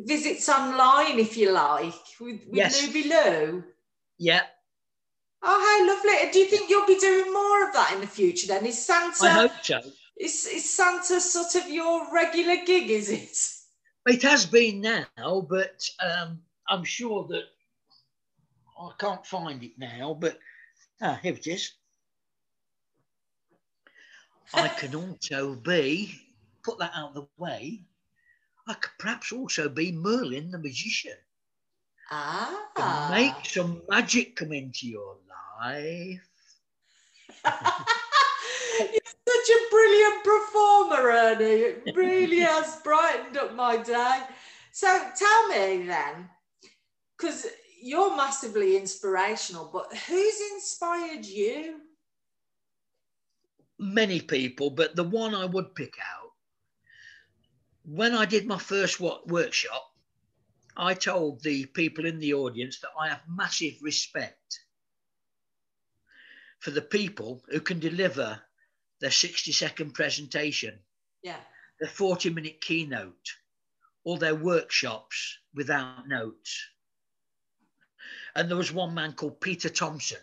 Visit 0.05 0.29
visits 0.29 0.49
online, 0.49 1.19
if 1.19 1.37
you 1.37 1.53
like, 1.53 1.95
with, 2.21 2.41
with 2.47 2.55
Yes. 2.55 2.87
Luby 2.87 3.09
Lou. 3.09 3.65
Yeah, 4.19 4.43
Oh, 5.43 5.61
how 5.61 5.87
lovely! 5.87 6.33
Do 6.33 6.39
you 6.41 6.47
think 6.47 6.69
you'll 6.69 6.87
be 6.87 6.99
doing 6.99 7.33
more 7.33 7.69
of 7.69 7.73
that 7.75 7.93
in 7.95 8.01
the 8.01 8.07
future? 8.07 8.49
Then 8.49 8.67
is 8.67 8.85
Santa 8.85 9.25
I 9.25 9.29
hope 9.29 9.53
so. 9.63 9.81
is, 10.19 10.47
is 10.47 10.69
Santa 10.69 11.21
sort 11.21 11.55
of 11.55 11.71
your 11.71 12.13
regular 12.13 12.57
gig? 12.65 12.91
Is 12.91 13.11
it? 13.11 14.13
It 14.13 14.23
has 14.23 14.47
been 14.47 14.81
now, 14.81 15.47
but 15.49 15.89
um, 16.01 16.41
I'm 16.69 16.85
sure 16.85 17.27
that 17.29 17.45
I 18.81 18.91
can't 18.99 19.25
find 19.27 19.63
it 19.63 19.79
now. 19.79 20.17
But 20.19 20.39
ah, 21.01 21.19
here 21.23 21.35
it 21.35 21.47
is. 21.47 21.73
I 24.55 24.69
can 24.69 24.95
also 25.21 25.55
be 25.55 26.15
put 26.63 26.79
that 26.79 26.93
out 26.95 27.11
of 27.11 27.15
the 27.15 27.27
way. 27.37 27.83
I 28.67 28.75
could 28.75 28.93
perhaps 28.99 29.33
also 29.33 29.69
be 29.69 29.93
Merlin 29.93 30.51
the 30.51 30.59
magician. 30.59 31.17
Ah, 32.11 32.69
and 32.77 33.15
make 33.15 33.47
some 33.47 33.83
magic 33.89 34.37
come 34.37 34.53
into 34.53 34.89
your 34.89 35.17
life. 35.61 36.21
You're 38.79 39.01
such 39.29 39.51
a 39.51 39.71
brilliant 39.71 40.25
performer, 40.25 41.11
Ernie. 41.11 41.45
It 41.45 41.97
really 41.97 42.41
has 42.41 42.81
brightened 42.83 43.37
up 43.37 43.55
my 43.55 43.77
day. 43.77 44.23
So 44.73 44.87
tell 45.17 45.49
me 45.49 45.87
then, 45.87 46.29
because 47.17 47.47
you're 47.81 48.17
massively 48.17 48.77
inspirational, 48.77 49.71
but 49.73 49.97
who's 49.97 50.41
inspired 50.53 51.25
you? 51.25 51.81
Many 53.79 54.21
people, 54.21 54.71
but 54.71 54.97
the 54.97 55.05
one 55.05 55.35
I 55.35 55.45
would 55.45 55.75
pick 55.75 55.95
out, 56.01 56.26
when 57.87 58.15
I 58.15 58.25
did 58.27 58.47
my 58.47 58.59
first 58.59 59.01
wo- 59.01 59.23
workshop, 59.27 59.85
I 60.77 60.95
told 60.95 61.43
the 61.43 61.67
people 61.67 62.05
in 62.05 62.19
the 62.19 62.35
audience 62.35 62.81
that 62.81 62.91
I 62.99 63.09
have 63.09 63.23
massive 63.29 63.75
respect 63.81 64.61
for 66.61 66.71
the 66.73 66.83
people 66.83 67.45
who 67.49 67.61
can 67.61 67.79
deliver 67.79 68.43
their 69.01 69.11
60 69.11 69.53
second 69.53 69.93
presentation, 69.93 70.79
Yeah. 71.23 71.41
their 71.81 71.89
40 71.89 72.31
minute 72.31 72.61
keynote, 72.61 73.35
or 74.05 74.19
their 74.19 74.35
workshops 74.35 75.39
without 75.55 76.09
notes. 76.09 76.65
And 78.35 78.49
there 78.51 78.57
was 78.57 78.73
one 78.73 78.95
man 78.95 79.13
called 79.15 79.41
Peter 79.41 79.69
Thomson, 79.69 80.21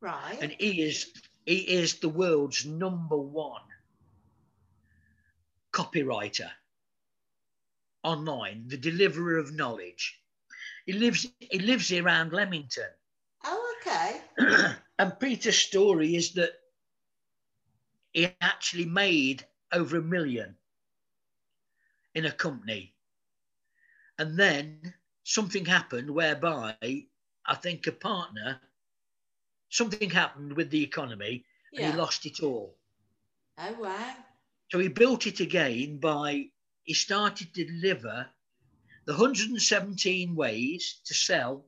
Right. 0.00 0.38
and 0.40 0.52
he 0.52 0.82
is 0.82 1.12
he 1.44 1.58
is 1.68 1.98
the 2.00 2.08
world's 2.08 2.64
number 2.64 3.16
one 3.18 3.62
copywriter 5.72 6.50
online, 8.02 8.68
the 8.68 8.76
deliverer 8.76 9.38
of 9.38 9.52
knowledge. 9.54 10.20
He 10.86 10.92
lives 10.92 11.26
he 11.38 11.58
lives 11.58 11.90
around 11.92 12.32
Leamington. 12.32 12.90
oh, 13.44 13.74
okay. 13.80 14.20
and 14.98 15.18
Peter's 15.20 15.58
story 15.58 16.14
is 16.16 16.32
that 16.34 16.50
he 18.12 18.24
actually 18.26 18.84
made 18.86 19.46
over 19.72 19.98
a 19.98 20.02
million 20.02 20.56
in 22.14 22.24
a 22.26 22.32
company. 22.32 22.94
And 24.18 24.38
then 24.38 24.94
something 25.24 25.66
happened 25.66 26.10
whereby 26.10 26.86
I 27.46 27.54
think 27.56 27.86
a 27.86 27.92
partner, 27.92 28.60
something 29.70 30.10
happened 30.10 30.54
with 30.54 30.70
the 30.70 30.82
economy 30.82 31.44
and 31.76 31.80
Yeah. 31.80 31.86
he 31.86 31.92
lost 31.92 32.26
it 32.26 32.40
all. 32.40 32.76
Oh, 33.58 33.72
wow. 33.80 34.14
So 34.70 34.78
he 34.78 34.88
built 34.88 35.26
it 35.26 35.40
again 35.40 35.98
by 35.98 36.50
he 36.84 36.94
started 36.94 37.52
to 37.54 37.64
deliver 37.64 38.26
the 39.04 39.12
117 39.12 40.34
ways 40.36 41.00
to 41.04 41.14
sell 41.14 41.66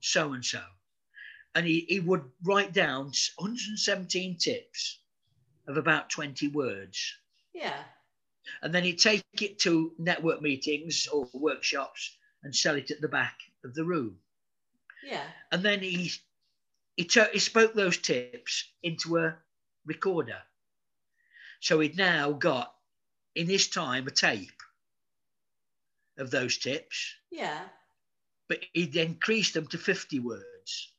so 0.00 0.32
and 0.32 0.44
so. 0.44 0.62
And 1.54 1.66
he, 1.66 1.86
he 1.88 2.00
would 2.00 2.24
write 2.42 2.72
down 2.72 3.12
117 3.36 4.36
tips 4.38 4.98
of 5.68 5.76
about 5.76 6.10
20 6.10 6.48
words. 6.48 7.14
Yeah. 7.52 7.82
And 8.62 8.74
then 8.74 8.84
he'd 8.84 8.98
take 8.98 9.22
it 9.40 9.58
to 9.60 9.92
network 9.98 10.42
meetings 10.42 11.06
or 11.06 11.28
workshops 11.32 12.16
and 12.42 12.54
sell 12.54 12.74
it 12.74 12.90
at 12.90 13.00
the 13.00 13.08
back 13.08 13.38
of 13.64 13.74
the 13.74 13.84
room. 13.84 14.18
Yeah. 15.04 15.24
And 15.52 15.62
then 15.62 15.80
he 15.80 16.12
he, 16.96 17.04
to, 17.04 17.28
he 17.32 17.38
spoke 17.38 17.74
those 17.74 17.98
tips 17.98 18.70
into 18.82 19.18
a 19.18 19.36
recorder. 19.86 20.38
So 21.62 21.78
he'd 21.78 21.96
now 21.96 22.32
got 22.32 22.74
in 23.36 23.46
his 23.46 23.68
time 23.68 24.08
a 24.08 24.10
tape 24.10 24.60
of 26.18 26.28
those 26.32 26.58
tips, 26.58 27.14
Yeah. 27.30 27.68
but 28.48 28.64
he'd 28.72 28.96
increased 28.96 29.54
them 29.54 29.68
to 29.68 29.78
50 29.78 30.18
words. 30.18 30.92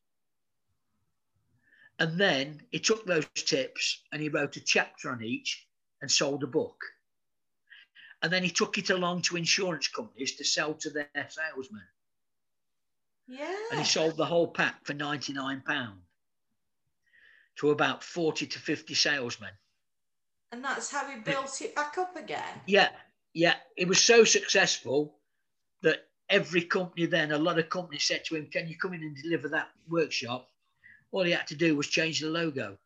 And 2.00 2.18
then 2.18 2.66
he 2.72 2.80
took 2.80 3.06
those 3.06 3.28
tips 3.36 4.02
and 4.14 4.22
he 4.22 4.30
wrote 4.30 4.56
a 4.56 4.62
chapter 4.62 5.12
on 5.12 5.22
each 5.22 5.68
and 6.02 6.10
sold 6.10 6.44
a 6.44 6.48
book. 6.48 6.82
And 8.22 8.32
then 8.32 8.42
he 8.42 8.50
took 8.50 8.78
it 8.78 8.90
along 8.90 9.24
to 9.24 9.36
insurance 9.36 9.90
companies 9.90 10.38
to 10.38 10.46
sell 10.46 10.76
to 10.76 10.90
their 10.90 11.28
salesmen. 11.30 11.88
Yeah. 13.28 13.54
And 13.72 13.80
he 13.82 13.86
sold 13.86 14.16
the 14.16 14.26
whole 14.26 14.48
pack 14.48 14.86
for 14.86 14.94
£99 14.94 15.98
to 17.58 17.72
about 17.72 18.02
40 18.02 18.48
to 18.48 18.60
50 18.60 18.94
salesmen. 18.94 19.52
And 20.54 20.64
that's 20.64 20.92
how 20.92 21.10
he 21.10 21.20
built 21.20 21.60
it 21.64 21.74
back 21.74 21.98
up 21.98 22.16
again. 22.16 22.62
Yeah, 22.68 22.90
yeah. 23.34 23.56
It 23.76 23.88
was 23.88 24.04
so 24.04 24.24
successful 24.24 25.16
that 25.82 26.06
every 26.30 26.62
company 26.62 27.08
then, 27.08 27.32
a 27.32 27.40
lot 27.40 27.58
of 27.58 27.72
companies 27.72 28.04
said 28.04 28.24
to 28.26 28.36
him, 28.36 28.46
Can 28.52 28.68
you 28.68 28.78
come 28.78 28.94
in 28.94 29.02
and 29.02 29.18
deliver 29.18 29.50
that 29.50 29.70
workshop? 29.90 30.48
All 31.12 31.24
he 31.24 31.32
had 31.32 31.48
to 31.48 31.56
do 31.56 31.76
was 31.76 31.88
change 31.88 32.20
the 32.20 32.30
logo. 32.30 32.78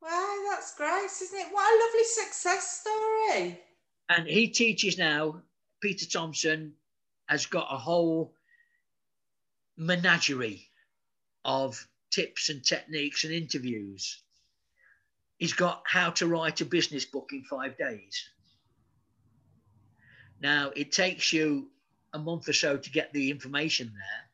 Wow, 0.00 0.36
that's 0.48 0.74
great, 0.76 1.04
isn't 1.04 1.38
it? 1.38 1.52
What 1.52 1.70
a 1.70 1.76
lovely 1.84 2.04
success 2.04 2.80
story. 2.80 3.60
And 4.08 4.26
he 4.26 4.48
teaches 4.48 4.96
now, 4.96 5.42
Peter 5.82 6.06
Thomson 6.06 6.72
has 7.28 7.44
got 7.44 7.68
a 7.70 7.76
whole 7.76 8.32
menagerie 9.76 10.70
of 11.44 11.86
tips 12.10 12.48
and 12.48 12.64
techniques 12.64 13.24
and 13.24 13.32
interviews. 13.34 14.22
He's 15.38 15.52
got 15.52 15.82
how 15.86 16.10
to 16.10 16.26
write 16.26 16.60
a 16.60 16.64
business 16.64 17.04
book 17.04 17.30
in 17.32 17.44
five 17.44 17.78
days. 17.78 18.28
Now, 20.40 20.70
it 20.74 20.92
takes 20.92 21.32
you 21.32 21.68
a 22.12 22.18
month 22.18 22.48
or 22.48 22.52
so 22.52 22.76
to 22.76 22.90
get 22.90 23.12
the 23.12 23.30
information 23.30 23.92
there, 23.94 24.30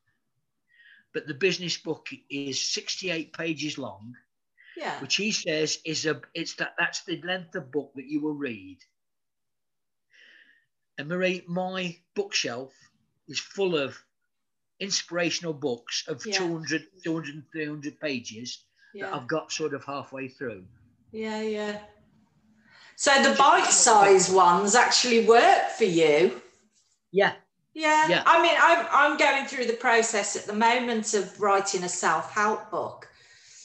but 1.13 1.27
the 1.27 1.35
business 1.35 1.77
book 1.77 2.09
is 2.31 2.61
68 2.61 3.33
pages 3.33 3.79
long, 3.79 4.17
Yeah. 4.77 4.99
which 5.01 5.17
he 5.17 5.31
says 5.33 5.79
is 5.85 6.07
a 6.07 6.21
it's 6.35 6.55
that 6.55 6.75
that's 6.79 7.05
the 7.05 7.21
length 7.23 7.55
of 7.55 7.71
book 7.71 7.93
that 7.97 8.07
you 8.07 8.21
will 8.21 8.35
read. 8.35 8.79
And 10.99 11.09
Marie, 11.09 11.43
my 11.47 11.99
bookshelf 12.15 12.73
is 13.29 13.39
full 13.41 13.77
of 13.77 13.99
inspirational 14.81 15.53
books 15.55 16.07
of 16.09 16.25
Yeah. 16.25 16.39
200, 16.39 16.87
200, 17.03 17.45
300 17.53 18.01
pages 18.01 18.65
that 18.95 19.13
I've 19.13 19.27
got 19.27 19.53
sort 19.53 19.75
of 19.75 19.85
halfway 19.85 20.29
through. 20.29 20.67
Yeah, 21.15 21.43
yeah. 21.43 21.79
So 22.97 23.11
the 23.23 23.37
bite-sized 23.37 24.35
ones 24.35 24.75
actually 24.75 25.25
work 25.27 25.71
for 25.79 25.85
you. 25.85 26.41
Yeah, 27.13 27.35
Yeah. 27.73 28.09
Yeah. 28.09 28.23
I 28.27 28.43
mean, 28.43 28.57
I'm 28.61 28.87
I'm 28.91 29.17
going 29.17 29.47
through 29.47 29.67
the 29.67 29.75
process 29.75 30.35
at 30.35 30.47
the 30.47 30.53
moment 30.53 31.15
of 31.15 31.41
writing 31.41 31.85
a 31.85 31.89
self-help 31.89 32.71
book 32.71 33.09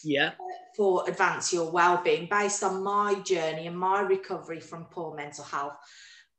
yeah, 0.03 0.31
for 0.77 1.03
advance 1.09 1.51
your 1.51 1.71
well-being 1.71 2.27
based 2.29 2.63
on 2.63 2.83
my 2.83 3.15
journey 3.25 3.65
and 3.67 3.77
my 3.77 4.01
recovery 4.01 4.59
from 4.59 4.85
poor 4.85 5.15
mental 5.15 5.43
health. 5.43 5.73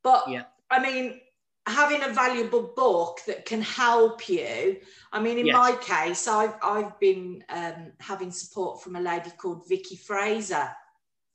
But 0.04 0.28
Yeah. 0.28 0.44
I 0.70 0.78
mean, 0.80 1.20
having 1.66 2.02
a 2.04 2.12
valuable 2.12 2.72
book 2.76 3.18
that 3.26 3.44
can 3.46 3.62
help 3.62 4.28
you. 4.28 4.76
I 5.12 5.20
mean, 5.20 5.38
in 5.38 5.46
Yes. 5.46 5.56
my 5.56 5.72
case, 5.72 6.28
I've 6.28 6.54
I've 6.62 6.98
been 7.00 7.44
um, 7.48 7.92
having 7.98 8.30
support 8.30 8.80
from 8.82 8.94
a 8.94 9.00
lady 9.00 9.30
called 9.36 9.68
Vicky 9.68 9.96
Fraser 9.96 10.70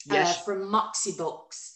yes, 0.07 0.37
uh, 0.37 0.41
from 0.41 0.69
Moxie 0.69 1.15
Books. 1.17 1.75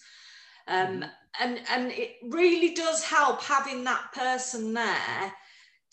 Um, 0.67 1.01
Mhm. 1.01 1.11
and, 1.39 1.61
and 1.69 1.91
it 1.91 2.17
really 2.23 2.73
does 2.73 3.03
help 3.03 3.41
having 3.41 3.83
that 3.85 4.11
person 4.13 4.73
there 4.73 5.33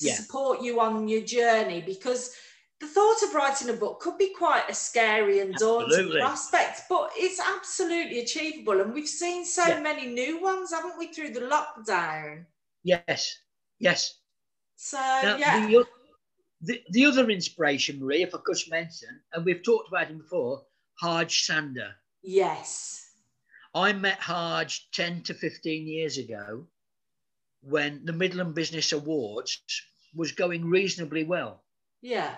to 0.01 0.07
Yeah. 0.07 0.15
support 0.15 0.61
you 0.63 0.81
on 0.81 1.09
your 1.09 1.23
journey 1.23 1.81
because 1.81 2.35
the 2.81 2.87
thought 2.87 3.23
of 3.23 3.35
writing 3.35 3.71
a 3.71 3.73
book 3.73 4.01
could 4.01 4.19
be 4.19 4.35
quite 4.35 4.69
a 4.69 4.75
scary 4.75 5.39
and 5.41 5.55
daunting 5.55 6.11
prospect, 6.11 6.83
but 6.91 7.11
it's 7.17 7.41
absolutely 7.41 8.21
achievable. 8.21 8.81
And 8.83 8.93
we've 8.93 9.09
seen 9.09 9.47
so 9.47 9.67
Yeah. 9.67 9.81
many 9.81 10.07
new 10.07 10.39
ones, 10.43 10.73
haven't 10.73 10.99
we, 10.99 11.13
through 11.13 11.31
the 11.31 11.41
lockdown? 11.41 12.45
yes, 12.83 13.39
yes. 13.79 14.19
So, 14.77 14.99
Now, 14.99 15.37
yeah. 15.37 15.67
the, 15.67 15.87
the, 16.61 16.83
the 16.91 17.07
other 17.07 17.31
inspiration, 17.31 17.99
Marie, 17.99 18.23
if 18.23 18.35
I 18.35 18.39
could 18.45 18.59
mention, 18.69 19.23
and 19.33 19.45
we've 19.45 19.63
talked 19.63 19.89
about 19.89 20.09
him 20.09 20.19
before, 20.19 20.67
Harj 21.03 21.45
Sander. 21.47 21.95
Yes. 22.27 23.11
I 23.75 23.93
met 23.93 24.21
Harj 24.21 24.81
10 24.93 25.23
to 25.25 25.35
15 25.35 25.87
years 25.87 26.19
ago 26.19 26.67
when 27.63 28.05
the 28.05 28.13
Midland 28.13 28.55
Business 28.55 28.93
Awards 28.93 29.61
was 30.15 30.33
going 30.33 30.65
reasonably 30.65 31.25
well. 31.25 31.63
Yeah. 32.01 32.35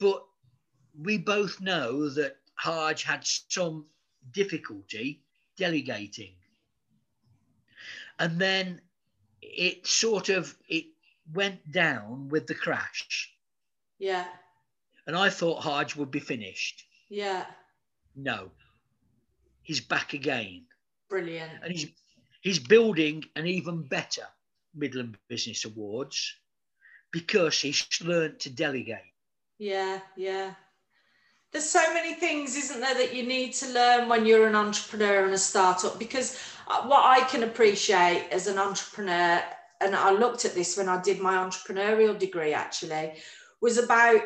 But 0.00 0.24
we 1.00 1.18
both 1.18 1.60
know 1.60 2.08
that 2.10 2.36
Harj 2.62 3.02
had 3.02 3.20
some 3.24 3.86
difficulty 4.32 5.22
delegating. 5.56 6.34
And 8.18 8.40
then 8.40 8.80
it 9.42 9.86
sort 9.86 10.28
of 10.28 10.56
it 10.68 10.86
went 11.32 11.70
down 11.70 12.28
with 12.28 12.46
the 12.46 12.54
crash. 12.54 13.30
Yeah. 13.98 14.26
And 15.06 15.16
I 15.16 15.30
thought 15.30 15.62
Harj 15.62 15.96
would 15.96 16.10
be 16.10 16.20
finished. 16.20 16.84
Yeah. 17.08 17.46
No. 18.16 18.50
He's 19.68 19.80
back 19.82 20.14
again. 20.14 20.64
Brilliant. 21.10 21.52
And 21.62 21.70
he's 21.70 21.90
he's 22.40 22.58
building 22.58 23.22
an 23.36 23.46
even 23.46 23.82
better 23.82 24.22
Midland 24.74 25.18
Business 25.28 25.66
Awards 25.66 26.34
because 27.12 27.60
he's 27.60 27.86
learned 28.02 28.40
to 28.40 28.50
delegate. 28.50 29.12
Yeah, 29.58 30.00
yeah. 30.16 30.54
There's 31.52 31.68
so 31.68 31.92
many 31.92 32.14
things, 32.14 32.56
isn't 32.56 32.80
there, 32.80 32.94
that 32.94 33.14
you 33.14 33.24
need 33.24 33.52
to 33.56 33.68
learn 33.68 34.08
when 34.08 34.24
you're 34.24 34.48
an 34.48 34.54
entrepreneur 34.54 35.26
and 35.26 35.34
a 35.34 35.38
startup? 35.38 35.98
Because 35.98 36.40
uh, 36.66 36.86
what 36.86 37.04
I 37.04 37.24
can 37.28 37.42
appreciate 37.42 38.26
as 38.32 38.46
an 38.46 38.56
entrepreneur, 38.56 39.42
and 39.82 39.94
I 39.94 40.12
looked 40.12 40.46
at 40.46 40.54
this 40.54 40.78
when 40.78 40.88
I 40.88 41.02
did 41.02 41.20
my 41.20 41.34
entrepreneurial 41.34 42.18
degree 42.18 42.54
actually, 42.54 43.16
was 43.60 43.76
about, 43.76 44.22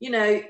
you 0.00 0.10
know, 0.10 0.42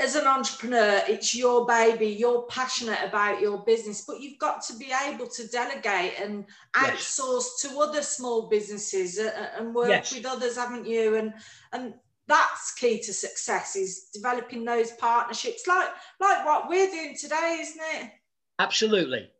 as 0.00 0.16
an 0.16 0.26
entrepreneur, 0.26 1.02
it's 1.06 1.34
your 1.34 1.66
baby, 1.66 2.06
you're 2.08 2.42
passionate 2.44 2.98
about 3.04 3.40
your 3.40 3.58
business, 3.58 4.04
but 4.06 4.20
you've 4.20 4.38
got 4.38 4.62
to 4.64 4.76
be 4.76 4.92
able 5.06 5.26
to 5.28 5.46
delegate 5.48 6.14
and 6.18 6.46
Yes. 6.80 7.18
outsource 7.20 7.60
to 7.60 7.78
other 7.78 8.02
small 8.02 8.48
businesses 8.48 9.18
uh, 9.18 9.32
uh, 9.36 9.60
and 9.60 9.74
work 9.74 9.88
Yes. 9.88 10.12
with 10.14 10.26
others, 10.26 10.56
haven't 10.56 10.86
you? 10.86 11.16
And 11.16 11.34
and 11.72 11.94
that's 12.26 12.72
key 12.74 13.00
to 13.00 13.12
success 13.12 13.76
is 13.76 14.08
developing 14.12 14.64
those 14.64 14.92
partnerships, 14.92 15.66
like 15.66 15.88
like 16.20 16.44
what 16.46 16.68
we're 16.68 16.90
doing 16.90 17.16
today, 17.16 17.58
isn't 17.60 17.82
it? 17.96 18.10
Absolutely. 18.58 19.30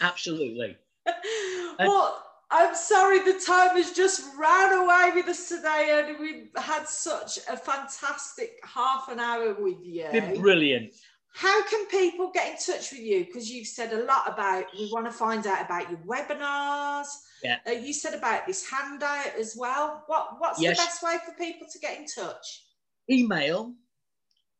Absolutely. 0.00 0.76
well, 1.78 2.24
I'm 2.56 2.72
sorry 2.76 3.18
the 3.18 3.40
time 3.44 3.70
has 3.76 3.90
just 3.90 4.22
ran 4.38 4.72
away 4.72 5.10
with 5.12 5.26
us 5.26 5.48
today, 5.48 6.04
and 6.06 6.16
we've 6.20 6.50
had 6.56 6.86
such 6.86 7.38
a 7.48 7.56
fantastic 7.56 8.60
half 8.62 9.08
an 9.08 9.18
hour 9.18 9.54
with 9.54 9.78
you. 9.82 10.06
Been 10.12 10.40
brilliant. 10.40 10.94
How 11.32 11.64
can 11.64 11.84
people 11.86 12.30
get 12.32 12.52
in 12.52 12.56
touch 12.58 12.92
with 12.92 13.00
you? 13.00 13.24
Because 13.24 13.50
you've 13.50 13.66
said 13.66 13.92
a 13.92 14.04
lot 14.04 14.32
about, 14.32 14.66
we 14.78 14.88
want 14.92 15.06
to 15.06 15.12
find 15.12 15.44
out 15.48 15.64
about 15.64 15.90
your 15.90 15.98
webinars. 16.06 17.08
Yeah. 17.42 17.56
Uh, 17.66 17.72
you 17.72 17.92
said 17.92 18.14
about 18.14 18.46
this 18.46 18.70
handout 18.70 19.34
as 19.36 19.56
well. 19.58 20.04
What 20.06 20.36
What's 20.38 20.60
Yes. 20.62 20.78
the 20.78 20.84
best 20.84 21.02
way 21.02 21.16
for 21.26 21.32
people 21.32 21.66
to 21.72 21.78
get 21.80 21.98
in 21.98 22.06
touch? 22.06 22.62
Email 23.10 23.74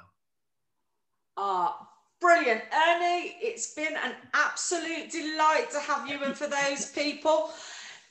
Ah, 1.38 1.88
brilliant. 2.20 2.62
Ernie, 2.74 3.36
it's 3.42 3.74
been 3.74 3.96
an 3.96 4.16
absolute 4.34 5.12
delight 5.12 5.70
to 5.72 5.80
have 5.80 6.10
you 6.10 6.22
and 6.24 6.36
for 6.36 6.48
those 6.48 6.92
people. 6.92 7.52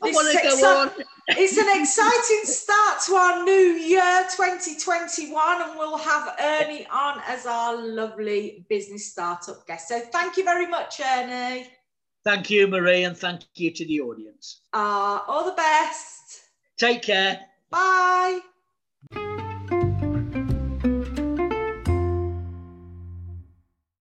I 0.02 0.08
This 0.08 0.16
want 0.16 0.32
to 0.32 0.38
is 0.46 0.60
go 0.60 0.88
exci-. 0.88 1.04
It's 1.28 1.56
an 1.56 1.80
exciting 1.80 2.44
start 2.44 3.00
to 3.06 3.14
our 3.14 3.44
new 3.44 3.52
year 3.52 4.26
2021, 4.34 5.62
and 5.62 5.78
we'll 5.78 5.98
have 5.98 6.34
Ernie 6.40 6.84
on 6.90 7.22
as 7.28 7.46
our 7.46 7.76
lovely 7.76 8.66
business 8.68 9.12
startup 9.12 9.64
guest. 9.66 9.86
So 9.88 10.00
thank 10.00 10.36
you 10.36 10.42
very 10.44 10.66
much, 10.66 11.00
Ernie. 11.00 11.68
Thank 12.24 12.50
you, 12.50 12.68
Marie, 12.68 13.04
and 13.04 13.16
thank 13.16 13.42
you 13.56 13.72
to 13.72 13.84
the 13.84 14.00
audience. 14.00 14.60
Uh, 14.72 15.20
all 15.26 15.44
the 15.44 15.56
best. 15.56 16.42
Take 16.78 17.02
care. 17.02 17.40
Bye. 17.70 18.40